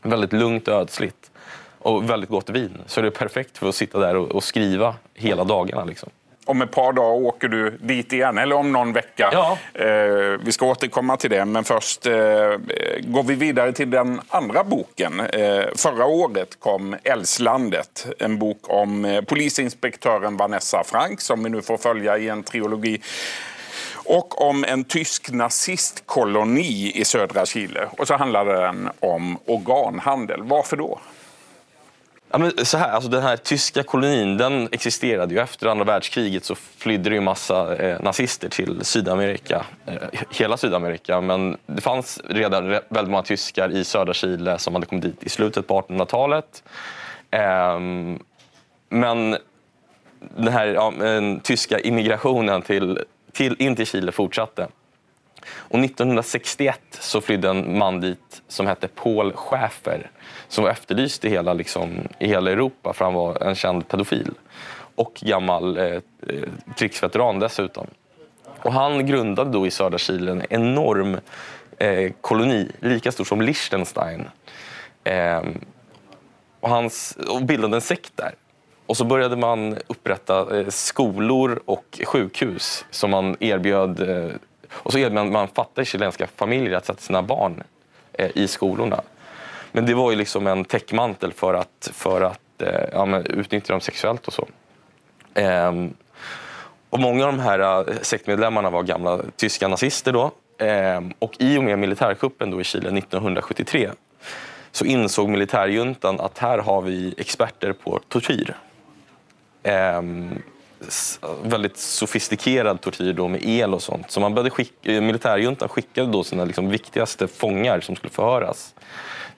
väldigt 0.02 0.34
lugnt 0.34 0.68
och 0.68 0.74
ödsligt. 0.74 1.32
Och 1.80 2.10
väldigt 2.10 2.30
gott 2.30 2.50
vin. 2.50 2.78
Så 2.86 3.02
det 3.02 3.08
är 3.08 3.12
perfekt 3.12 3.58
för 3.58 3.70
att 3.70 3.76
sitta 3.76 4.00
där 4.00 4.16
och, 4.16 4.32
och 4.32 4.44
skriva 4.44 4.96
hela 5.14 5.44
dagarna. 5.44 5.84
Liksom 5.86 6.10
om 6.46 6.62
ett 6.62 6.72
par 6.72 6.94
dagar 6.94 7.26
åker 7.26 7.48
du 7.48 7.70
dit 7.70 8.14
igen, 8.14 8.38
eller 8.38 8.56
om 8.56 8.72
någon 8.72 8.94
vecka. 8.94 9.30
Ja. 9.32 9.58
Eh, 9.74 10.40
vi 10.44 10.52
ska 10.52 10.66
återkomma 10.66 11.18
till 11.18 11.30
det, 11.30 11.46
men 11.46 11.64
först 11.64 12.06
eh, 12.06 12.14
går 13.00 13.24
vi 13.24 13.36
vidare 13.36 13.74
till 13.74 13.90
den 13.90 14.22
andra 14.30 14.64
boken. 14.64 15.20
Eh, 15.20 15.66
förra 15.76 16.06
året 16.06 16.60
kom 16.60 16.96
Älvslandet, 17.04 18.08
en 18.20 18.40
bok 18.40 18.60
om 18.62 19.06
eh, 19.06 19.22
polisinspektören 19.22 20.38
Vanessa 20.38 20.84
Frank 20.84 21.22
som 21.22 21.44
vi 21.44 21.50
nu 21.50 21.62
får 21.62 21.78
följa 21.78 22.18
i 22.18 22.30
en 22.30 22.44
trilogi 22.44 23.02
och 24.06 24.42
om 24.50 24.64
en 24.64 24.84
tysk 24.84 25.32
nazistkoloni 25.32 26.92
i 26.96 27.06
södra 27.06 27.46
Chile. 27.46 27.88
Och 27.98 28.08
så 28.08 28.16
handlar 28.16 28.46
den 28.46 28.90
om 29.00 29.38
organhandel. 29.46 30.44
Varför 30.44 30.78
då? 30.78 31.00
Ja, 32.32 32.38
men 32.38 32.66
så 32.66 32.78
här, 32.78 32.92
alltså 32.92 33.10
den 33.10 33.24
här 33.24 33.38
tyska 33.38 33.84
kolonin 33.84 34.38
den 34.38 34.70
existerade 34.72 35.34
ju. 35.34 35.40
Efter 35.40 35.68
andra 35.68 35.86
världskriget 35.86 36.46
så 36.46 36.56
flydde 36.56 37.10
det 37.10 37.16
ju 37.16 37.22
massa 37.22 37.76
eh, 37.76 38.02
nazister 38.02 38.50
till 38.50 38.86
Sydamerika, 38.86 39.66
eh, 39.86 39.94
hela 40.30 40.58
Sydamerika. 40.58 41.22
Men 41.22 41.58
det 41.66 41.82
fanns 41.82 42.22
redan 42.30 42.70
väldigt 42.70 43.10
många 43.10 43.24
tyskar 43.24 43.70
i 43.70 43.84
södra 43.84 44.14
Chile 44.14 44.58
som 44.58 44.74
hade 44.74 44.86
kommit 44.86 45.04
dit 45.04 45.24
i 45.24 45.30
slutet 45.30 45.68
på 45.68 45.82
1800-talet. 45.82 46.64
Eh, 47.32 47.80
men 48.90 49.38
den 50.20 50.54
här 50.54 50.68
ja, 50.68 50.94
den 50.98 51.40
tyska 51.40 51.80
immigrationen 51.80 52.62
till, 52.62 53.00
till, 53.32 53.56
in 53.60 53.76
till 53.76 53.88
Chile 53.88 54.12
fortsatte. 54.12 54.68
Och 55.48 55.80
1961 55.80 56.80
så 56.92 57.22
flydde 57.22 57.50
en 57.50 57.78
man 57.78 58.02
dit 58.02 58.42
som 58.48 58.68
hette 58.68 58.88
Paul 58.88 59.34
Schäfer 59.34 60.12
som 60.48 60.64
var 60.64 60.72
efterlyst 60.72 61.26
i 61.26 61.30
hela, 61.30 61.54
liksom, 61.54 62.08
i 62.20 62.28
hela 62.28 62.52
Europa 62.52 62.94
för 62.94 63.06
han 63.06 63.14
var 63.14 63.44
en 63.44 63.56
känd 63.56 63.88
pedofil. 63.88 64.32
Och 64.96 65.14
gammal 65.22 65.78
eh, 65.78 65.86
eh 65.86 66.02
krigsveteran 66.78 67.40
dessutom. 67.40 67.88
Och 68.62 68.74
han 68.74 69.06
grundade 69.06 69.52
då 69.52 69.68
i 69.68 69.72
södra 69.72 69.98
Chile 69.98 70.32
en 70.32 70.44
enorm 70.50 71.18
eh, 71.78 72.12
koloni, 72.22 72.72
lika 72.80 73.12
stor 73.12 73.24
som 73.24 73.42
Liechtenstein. 73.42 74.26
Eh, 75.04 75.42
och, 76.60 76.70
hans, 76.70 77.18
och 77.30 77.42
bildade 77.42 77.78
en 77.78 77.82
sekt 77.82 78.12
där. 78.16 78.36
Och 78.86 78.98
så 78.98 79.06
började 79.06 79.36
man 79.36 79.78
upprätta 79.88 80.60
eh, 80.60 80.68
skolor 80.70 81.62
och 81.66 82.02
sjukhus 82.06 82.86
som 82.92 83.12
man 83.12 83.38
erbjöd 83.40 84.10
eh, 84.10 84.32
och 84.72 84.92
så 84.92 84.98
erbjöd 84.98 85.32
man 85.32 85.48
fattar 85.48 85.84
chilenska 85.84 86.28
familjer 86.28 86.78
att 86.78 86.86
sätta 86.86 87.02
sina 87.02 87.22
barn 87.22 87.64
eh, 88.14 88.30
i 88.36 88.48
skolorna. 88.48 89.02
Men 89.72 89.86
det 89.86 89.94
var 89.94 90.12
ju 90.12 90.18
liksom 90.18 90.48
en 90.48 90.66
täckmantel 90.66 91.34
för 91.34 91.54
att, 91.54 91.90
för 91.94 92.22
att 92.22 92.62
eh, 92.62 92.90
ja, 92.92 93.20
utnyttja 93.20 93.74
dem 93.74 93.82
sexuellt 93.82 94.28
och 94.28 94.34
så. 94.34 94.48
Eh, 95.34 95.72
och 96.90 97.00
många 97.00 97.26
av 97.26 97.32
de 97.32 97.40
här 97.40 97.60
eh, 97.60 97.96
sektmedlemmarna 98.02 98.70
var 98.70 98.84
gamla 98.84 99.20
tyska 99.36 99.68
nazister 99.68 100.14
då. 100.14 100.32
Ehm, 100.58 101.14
och 101.20 101.34
i 101.40 101.58
och 101.58 101.64
med 101.64 101.80
militärkuppen 101.80 102.52
då 102.52 102.62
i 102.62 102.64
Chile 102.64 102.98
1973 102.98 103.92
så 104.72 104.86
insåg 104.86 105.30
militärjuntan 105.30 106.20
att 106.20 106.38
här 106.38 106.58
har 106.58 106.82
vi 106.82 107.14
experter 107.18 107.74
på 107.74 108.00
tortyr. 108.08 108.56
Ehm, 109.64 110.42
väldigt 111.44 111.78
sofistikerad 111.78 112.82
tortyr 112.82 113.14
då 113.14 113.28
med 113.28 113.46
el 113.46 113.74
och 113.74 113.82
sånt. 113.82 114.12
Så 114.12 114.20
man 114.20 114.34
började 114.34 114.50
skicka, 114.50 114.92
eh, 114.92 115.02
militärjuntan 115.02 115.70
skickade 115.70 116.12
då 116.12 116.24
sina 116.24 116.46
liksom 116.46 116.70
viktigaste 116.70 117.28
fångar 117.28 117.80
som 117.80 117.96
skulle 117.96 118.14
förhöras 118.14 118.74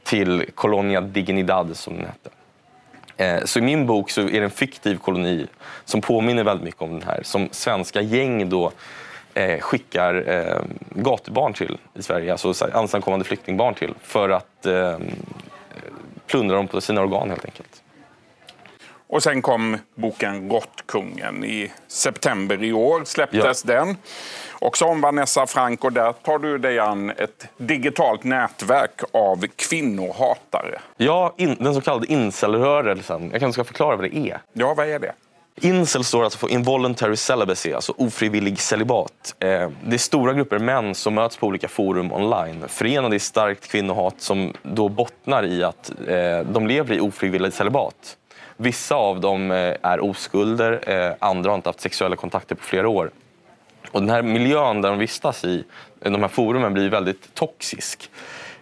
till 0.03 0.46
Colonia 0.56 1.01
Dignidad 1.01 1.77
som 1.77 1.94
den 1.94 2.06
hette. 2.06 2.29
Eh, 3.17 3.46
så 3.46 3.60
i 3.60 3.62
min 3.62 3.86
bok 3.86 4.10
så 4.10 4.22
är 4.22 4.32
det 4.32 4.44
en 4.44 4.50
fiktiv 4.50 4.98
koloni 4.98 5.48
som 5.86 6.01
påminner 6.01 6.44
väldigt 6.44 6.65
mycket 6.65 6.82
om 6.82 7.00
den 7.00 7.08
här. 7.08 7.24
Som 7.24 7.50
svenska 7.51 8.01
gäng 8.01 8.50
då 8.50 8.72
eh, 9.34 9.60
skickar 9.60 10.29
eh, 10.29 10.62
gatubarn 10.89 11.53
till 11.53 11.77
i 11.94 12.03
Sverige, 12.03 12.32
alltså 12.32 12.70
ensamkommande 12.74 13.25
flyktingbarn 13.25 13.74
till 13.74 13.94
för 14.01 14.29
att 14.29 14.65
eh, 14.65 14.98
plundra 16.27 16.56
dem 16.56 16.67
på 16.67 16.82
sina 16.82 17.01
organ 17.01 17.29
helt 17.29 17.46
enkelt. 17.46 17.84
Och 19.09 19.23
sen 19.23 19.41
kom 19.41 19.77
boken 19.95 20.49
Råttkungen. 20.49 21.43
I 21.43 21.71
september 21.87 22.63
i 22.63 22.73
år 22.73 23.01
släpptes 23.05 23.65
ja. 23.65 23.73
den. 23.73 23.97
Också 24.59 24.85
om 24.85 25.01
Vanessa 25.01 25.47
Frank 25.47 25.83
och 25.83 25.93
där 25.93 26.13
tar 26.13 26.39
du 26.39 26.57
dig 26.57 26.79
an 26.79 27.09
ett 27.09 27.47
digitalt 27.57 28.23
nätverk 28.23 29.01
av 29.11 29.45
kvinnohatare. 29.55 30.79
Ja, 30.97 31.33
in, 31.37 31.55
den 31.59 31.73
så 31.73 31.81
kallade 31.81 32.11
incelrörelsen. 32.11 33.29
Jag 33.31 33.39
kanske 33.39 33.53
ska 33.53 33.63
förklara 33.63 33.95
vad 33.95 34.05
det 34.05 34.17
är. 34.17 34.41
Ja, 34.53 34.73
vad 34.73 34.89
är 34.89 34.99
det? 34.99 35.13
Incel 35.61 36.03
står 36.03 36.23
alltså 36.23 36.39
för 36.39 36.51
involuntary 36.51 37.15
celibacy, 37.15 37.73
alltså 37.73 37.93
ofrivillig 37.97 38.59
celibat. 38.59 39.35
Eh, 39.39 39.69
det 39.85 39.93
är 39.93 39.97
stora 39.97 40.33
grupper 40.33 40.59
män 40.59 40.95
som 40.95 41.13
möts 41.13 41.37
på 41.37 41.47
olika 41.47 41.67
forum 41.67 42.11
online, 42.11 42.63
förenade 42.67 43.15
i 43.15 43.19
starkt 43.19 43.67
kvinnohat 43.67 44.15
som 44.17 44.53
då 44.63 44.89
bottnar 44.89 45.45
i 45.45 45.63
att 45.63 45.91
eh, 46.07 46.39
de 46.39 46.67
lever 46.67 46.95
i 46.95 46.99
ofrivillig 46.99 47.53
celibat. 47.53 48.17
Vissa 48.57 48.95
av 48.95 49.19
dem 49.19 49.51
eh, 49.51 49.75
är 49.81 49.99
oskulder, 49.99 50.89
eh, 50.89 51.15
andra 51.19 51.49
har 51.49 51.55
inte 51.55 51.69
haft 51.69 51.81
sexuella 51.81 52.15
kontakter 52.15 52.55
på 52.55 52.63
flera 52.63 52.89
år. 52.89 53.11
Och 53.91 54.01
den 54.01 54.09
här 54.09 54.21
miljön 54.21 54.81
där 54.81 54.89
de 54.89 54.99
vistas 54.99 55.45
i, 55.45 55.63
de 55.99 56.21
här 56.21 56.27
forumen, 56.27 56.73
blir 56.73 56.89
väldigt 56.89 57.33
toxisk. 57.33 58.09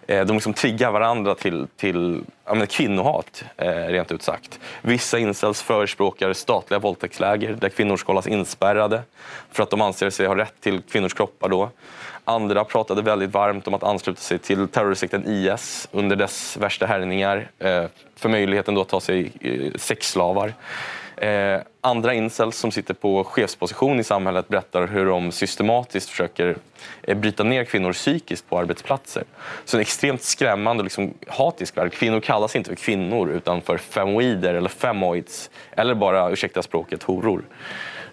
Eh, 0.06 0.24
de 0.24 0.32
liksom 0.32 0.54
triggar 0.54 0.90
varandra 0.90 1.34
till, 1.34 1.66
till 1.76 2.24
menar, 2.46 2.66
kvinnohat, 2.66 3.44
eh, 3.56 3.70
rent 3.70 4.12
ut 4.12 4.22
sagt. 4.22 4.60
Vissa 4.82 5.18
incels 5.18 5.62
förespråkar 5.62 6.32
statliga 6.32 6.78
våldtäktsläger 6.78 7.52
där 7.52 7.68
kvinnor 7.68 7.96
ska 7.96 8.12
hållas 8.12 8.26
inspärrade 8.26 9.02
för 9.50 9.62
att 9.62 9.70
de 9.70 9.80
anser 9.80 10.10
sig 10.10 10.26
ha 10.26 10.36
rätt 10.36 10.60
till 10.60 10.82
kvinnors 10.82 11.14
kroppar. 11.14 11.48
Då. 11.48 11.70
Andra 12.24 12.64
pratade 12.64 13.02
väldigt 13.02 13.30
varmt 13.30 13.66
om 13.68 13.74
att 13.74 13.82
ansluta 13.82 14.20
sig 14.20 14.38
till 14.38 14.68
terrorsekten 14.68 15.26
IS 15.26 15.88
under 15.92 16.16
dess 16.16 16.56
värsta 16.56 16.86
härjningar 16.86 17.50
eh, 17.58 17.84
för 18.16 18.28
möjligheten 18.28 18.74
då 18.74 18.80
att 18.80 18.88
ta 18.88 19.00
sig 19.00 19.32
sexslavar. 19.76 20.54
Eh, 21.16 21.60
andra 21.80 22.14
incels 22.14 22.58
som 22.58 22.70
sitter 22.70 22.94
på 22.94 23.24
chefsposition 23.24 24.00
i 24.00 24.04
samhället 24.04 24.48
berättar 24.48 24.86
hur 24.86 25.06
de 25.06 25.32
systematiskt 25.32 26.10
försöker 26.10 26.56
eh, 27.02 27.16
bryta 27.16 27.44
ner 27.44 27.64
kvinnor 27.64 27.92
psykiskt 27.92 28.48
på 28.48 28.58
arbetsplatser. 28.58 29.24
Så 29.64 29.76
en 29.76 29.80
extremt 29.80 30.22
skrämmande 30.22 30.80
och 30.80 30.84
liksom, 30.84 31.14
hatisk 31.26 31.76
värld. 31.76 31.92
Kvinnor 31.92 32.20
kallas 32.20 32.56
inte 32.56 32.68
för 32.68 32.76
kvinnor 32.76 33.30
utan 33.30 33.62
för 33.62 33.78
femoider 33.78 34.54
eller 34.54 34.68
femoids 34.68 35.50
eller 35.70 35.94
bara, 35.94 36.30
ursäkta 36.30 36.62
språket, 36.62 37.02
horor. 37.02 37.44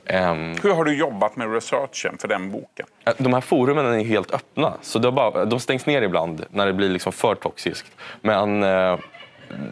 Um, 0.10 0.55
Hur 0.63 0.74
har 0.74 0.86
du 0.86 0.98
jobbat 0.98 1.36
med 1.36 1.53
researchen 1.53 2.17
för 2.17 2.27
den 2.27 2.51
boken? 2.51 2.86
Eh, 3.05 3.13
de 3.17 3.33
här 3.33 3.41
forumen 3.41 3.86
är 3.86 4.03
helt 4.03 4.33
öppna, 4.33 4.74
så 4.81 5.12
bara, 5.12 5.45
de 5.45 5.60
stängs 5.60 5.86
ner 5.86 6.01
ibland 6.01 6.45
när 6.50 6.65
det 6.65 6.74
blir 6.74 6.89
liksom 6.89 7.12
för 7.12 7.36
toxiskt. 7.36 7.91
Men 8.22 8.63
uh, 8.63 9.00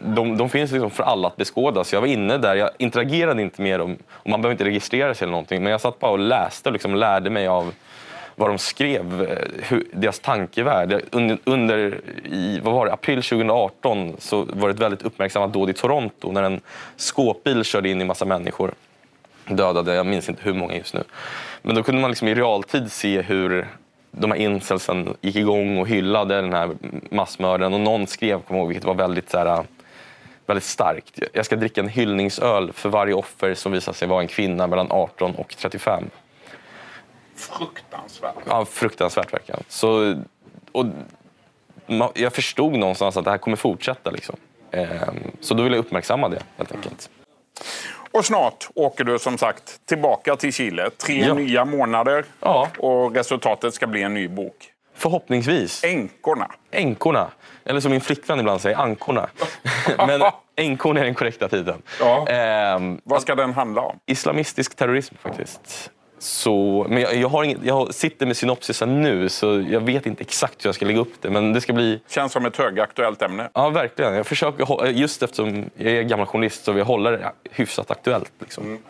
de, 0.04 0.36
de 0.36 0.50
finns 0.50 0.72
liksom 0.72 0.90
för 0.90 1.02
alla 1.02 1.28
att 1.28 1.36
beskåda. 1.36 1.84
Så 1.84 1.96
jag 1.96 2.00
var 2.00 2.08
inne 2.08 2.38
där, 2.38 2.54
jag 2.54 2.70
interagerade 2.78 3.42
inte 3.42 3.62
med 3.62 3.80
dem. 3.80 3.96
Och 4.10 4.30
man 4.30 4.42
behöver 4.42 4.54
inte 4.54 4.64
registrera 4.64 5.14
sig 5.14 5.24
eller 5.24 5.32
någonting. 5.32 5.62
Men 5.62 5.72
jag 5.72 5.80
satt 5.80 5.98
bara 5.98 6.10
och 6.10 6.18
läste 6.18 6.68
och 6.68 6.72
liksom 6.72 6.94
lärde 6.94 7.30
mig 7.30 7.46
av 7.46 7.74
vad 8.34 8.50
de 8.50 8.58
skrev, 8.58 9.22
eh, 9.22 9.64
hur, 9.68 9.86
deras 9.92 10.18
tankevärld. 10.18 11.02
Under, 11.10 11.38
under 11.44 12.00
i, 12.24 12.60
vad 12.62 12.74
var 12.74 12.86
det, 12.86 12.92
april 12.92 13.22
2018 13.22 14.16
så 14.18 14.44
var 14.52 14.68
det 14.68 14.74
ett 14.74 14.80
väldigt 14.80 15.02
uppmärksammat 15.02 15.52
dåd 15.52 15.70
i 15.70 15.72
Toronto 15.72 16.32
när 16.32 16.42
en 16.42 16.60
skåpbil 16.96 17.64
körde 17.64 17.88
in 17.88 18.00
i 18.00 18.04
massa 18.04 18.24
människor. 18.24 18.72
Dödade, 19.46 19.94
jag 19.94 20.06
minns 20.06 20.28
inte 20.28 20.42
hur 20.42 20.54
många 20.54 20.76
just 20.76 20.94
nu. 20.94 21.02
Men 21.62 21.74
då 21.74 21.82
kunde 21.82 22.00
man 22.00 22.10
liksom 22.10 22.28
i 22.28 22.34
realtid 22.34 22.92
se 22.92 23.22
hur 23.22 23.68
de 24.12 24.30
här 24.30 24.38
incelsen 24.38 25.16
gick 25.20 25.36
igång 25.36 25.78
och 25.78 25.88
hyllade 25.88 26.34
den 26.34 26.52
här 26.52 26.70
massmördaren 27.10 27.74
och 27.74 27.80
någon 27.80 28.06
skrev, 28.06 28.42
kommer 28.42 28.60
ihåg, 28.60 28.68
vilket 28.68 28.84
var 28.84 28.94
väldigt, 28.94 29.30
så 29.30 29.38
här, 29.38 29.64
väldigt 30.46 30.64
starkt. 30.64 31.18
Jag 31.32 31.46
ska 31.46 31.56
dricka 31.56 31.80
en 31.80 31.88
hyllningsöl 31.88 32.72
för 32.72 32.88
varje 32.88 33.14
offer 33.14 33.54
som 33.54 33.72
visar 33.72 33.92
sig 33.92 34.08
vara 34.08 34.22
en 34.22 34.28
kvinna 34.28 34.66
mellan 34.66 34.86
18 34.90 35.34
och 35.34 35.56
35. 35.56 36.04
Fruktansvärt. 37.34 38.34
Ja, 38.48 38.64
fruktansvärt 38.64 39.32
verkligen. 39.32 39.62
Så, 39.68 40.16
och, 40.72 40.86
jag 42.14 42.32
förstod 42.32 42.72
någonstans 42.72 43.16
att 43.16 43.24
det 43.24 43.30
här 43.30 43.38
kommer 43.38 43.56
fortsätta. 43.56 44.10
Liksom. 44.10 44.36
Ehm, 44.70 45.16
så 45.40 45.54
då 45.54 45.62
vill 45.62 45.72
jag 45.72 45.80
uppmärksamma 45.80 46.28
det 46.28 46.42
helt 46.56 46.72
enkelt. 46.72 47.10
Och 48.12 48.24
snart 48.24 48.68
åker 48.74 49.04
du 49.04 49.18
som 49.18 49.38
sagt 49.38 49.86
tillbaka 49.86 50.36
till 50.36 50.52
Chile. 50.52 50.90
Tre 50.90 51.24
ja. 51.26 51.34
nya 51.34 51.64
månader 51.64 52.24
ja. 52.40 52.68
och 52.78 53.14
resultatet 53.14 53.74
ska 53.74 53.86
bli 53.86 54.02
en 54.02 54.14
ny 54.14 54.28
bok. 54.28 54.72
Förhoppningsvis. 54.94 55.84
Änkorna. 55.84 56.50
Änkorna. 56.70 57.30
Eller 57.64 57.80
som 57.80 57.90
min 57.90 58.00
flickvän 58.00 58.40
ibland 58.40 58.60
säger, 58.60 58.76
ankorna. 58.76 59.28
Men 59.96 60.22
änkorna 60.56 61.00
är 61.00 61.04
den 61.04 61.14
korrekta 61.14 61.48
titeln. 61.48 61.82
Ja. 62.00 62.28
Ehm, 62.28 63.00
Vad 63.04 63.22
ska 63.22 63.34
den 63.34 63.52
handla 63.52 63.82
om? 63.82 63.98
Islamistisk 64.06 64.74
terrorism 64.74 65.14
faktiskt. 65.22 65.90
Så, 66.22 66.86
men 66.88 67.02
jag, 67.02 67.14
jag, 67.14 67.28
har 67.28 67.44
inget, 67.44 67.58
jag 67.64 67.94
sitter 67.94 68.26
med 68.26 68.36
synopsisen 68.36 69.02
nu 69.02 69.28
så 69.28 69.64
jag 69.70 69.80
vet 69.80 70.06
inte 70.06 70.20
exakt 70.20 70.64
hur 70.64 70.68
jag 70.68 70.74
ska 70.74 70.86
lägga 70.86 71.00
upp 71.00 71.14
det. 71.22 71.30
Men 71.30 71.52
det 71.52 71.60
ska 71.60 71.72
bli... 71.72 72.00
Känns 72.08 72.32
som 72.32 72.46
ett 72.46 72.56
högaktuellt 72.56 73.22
ämne. 73.22 73.50
Ja, 73.54 73.70
verkligen. 73.70 74.14
Jag 74.14 74.26
försöker, 74.26 74.86
just 74.86 75.22
eftersom 75.22 75.70
jag 75.76 75.92
är 75.92 76.02
gammal 76.02 76.26
journalist 76.26 76.64
så 76.64 76.72
vill 76.72 76.78
jag 76.78 76.86
hålla 76.86 77.10
det 77.10 77.32
hyfsat 77.50 77.90
aktuellt. 77.90 78.32
Liksom. 78.40 78.64
Mm. 78.64 78.82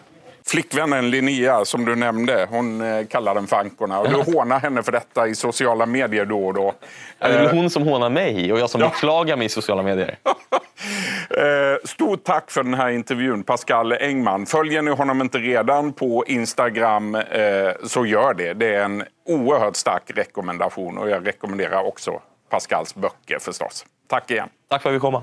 Flickvännen 0.47 1.11
Linnea, 1.11 1.65
som 1.65 1.85
du 1.85 1.97
nämnde, 1.97 2.47
hon 2.51 2.81
eh, 2.81 3.07
kallar 3.07 3.35
den 3.35 3.47
för 3.47 3.57
Ankorna. 3.57 4.01
Och 4.01 4.09
du 4.09 4.33
hånar 4.33 4.61
henne 4.61 4.83
för 4.83 4.93
detta 4.93 5.29
i 5.29 5.35
sociala 5.35 5.87
medier 5.87 6.25
då 6.25 6.47
och 6.47 6.55
då. 6.55 6.73
Ja, 7.19 7.29
det 7.29 7.35
är 7.35 7.45
eh, 7.45 7.51
hon 7.51 7.71
som 7.71 7.83
hånar 7.83 8.11
mig 8.11 8.53
och 8.53 8.59
jag 8.59 8.71
som 8.71 8.81
ja. 8.81 8.89
beklagar 8.89 9.37
mig 9.37 9.47
i 9.47 9.49
sociala 9.49 9.83
medier. 9.83 10.19
Eh, 11.31 11.77
stort 11.85 12.25
tack 12.25 12.51
för 12.51 12.63
den 12.63 12.75
här 12.75 12.91
intervjun, 12.91 13.43
Pascal 13.43 13.93
Engman. 13.93 14.47
Följer 14.47 14.83
ni 14.83 14.91
honom 14.91 15.21
inte 15.21 15.39
redan 15.39 15.93
på 15.93 16.25
Instagram 16.27 17.17
så 17.85 18.07
gör 18.07 18.35
det. 18.35 18.53
Det 18.53 18.75
är 18.75 18.85
en 18.85 19.05
oerhört 19.27 19.77
stark 19.77 20.03
rekommendation 20.07 20.99
och 20.99 21.11
jag 21.11 21.27
rekommenderar 21.27 21.87
också 21.87 22.21
Pascals 22.51 22.95
böcker 22.95 23.39
förstås. 23.39 23.87
Tack 24.09 24.31
igen. 24.31 24.49
Tack 24.69 24.83
för 24.83 24.91
att 24.91 24.97
vi 24.97 25.01
komma. 25.01 25.23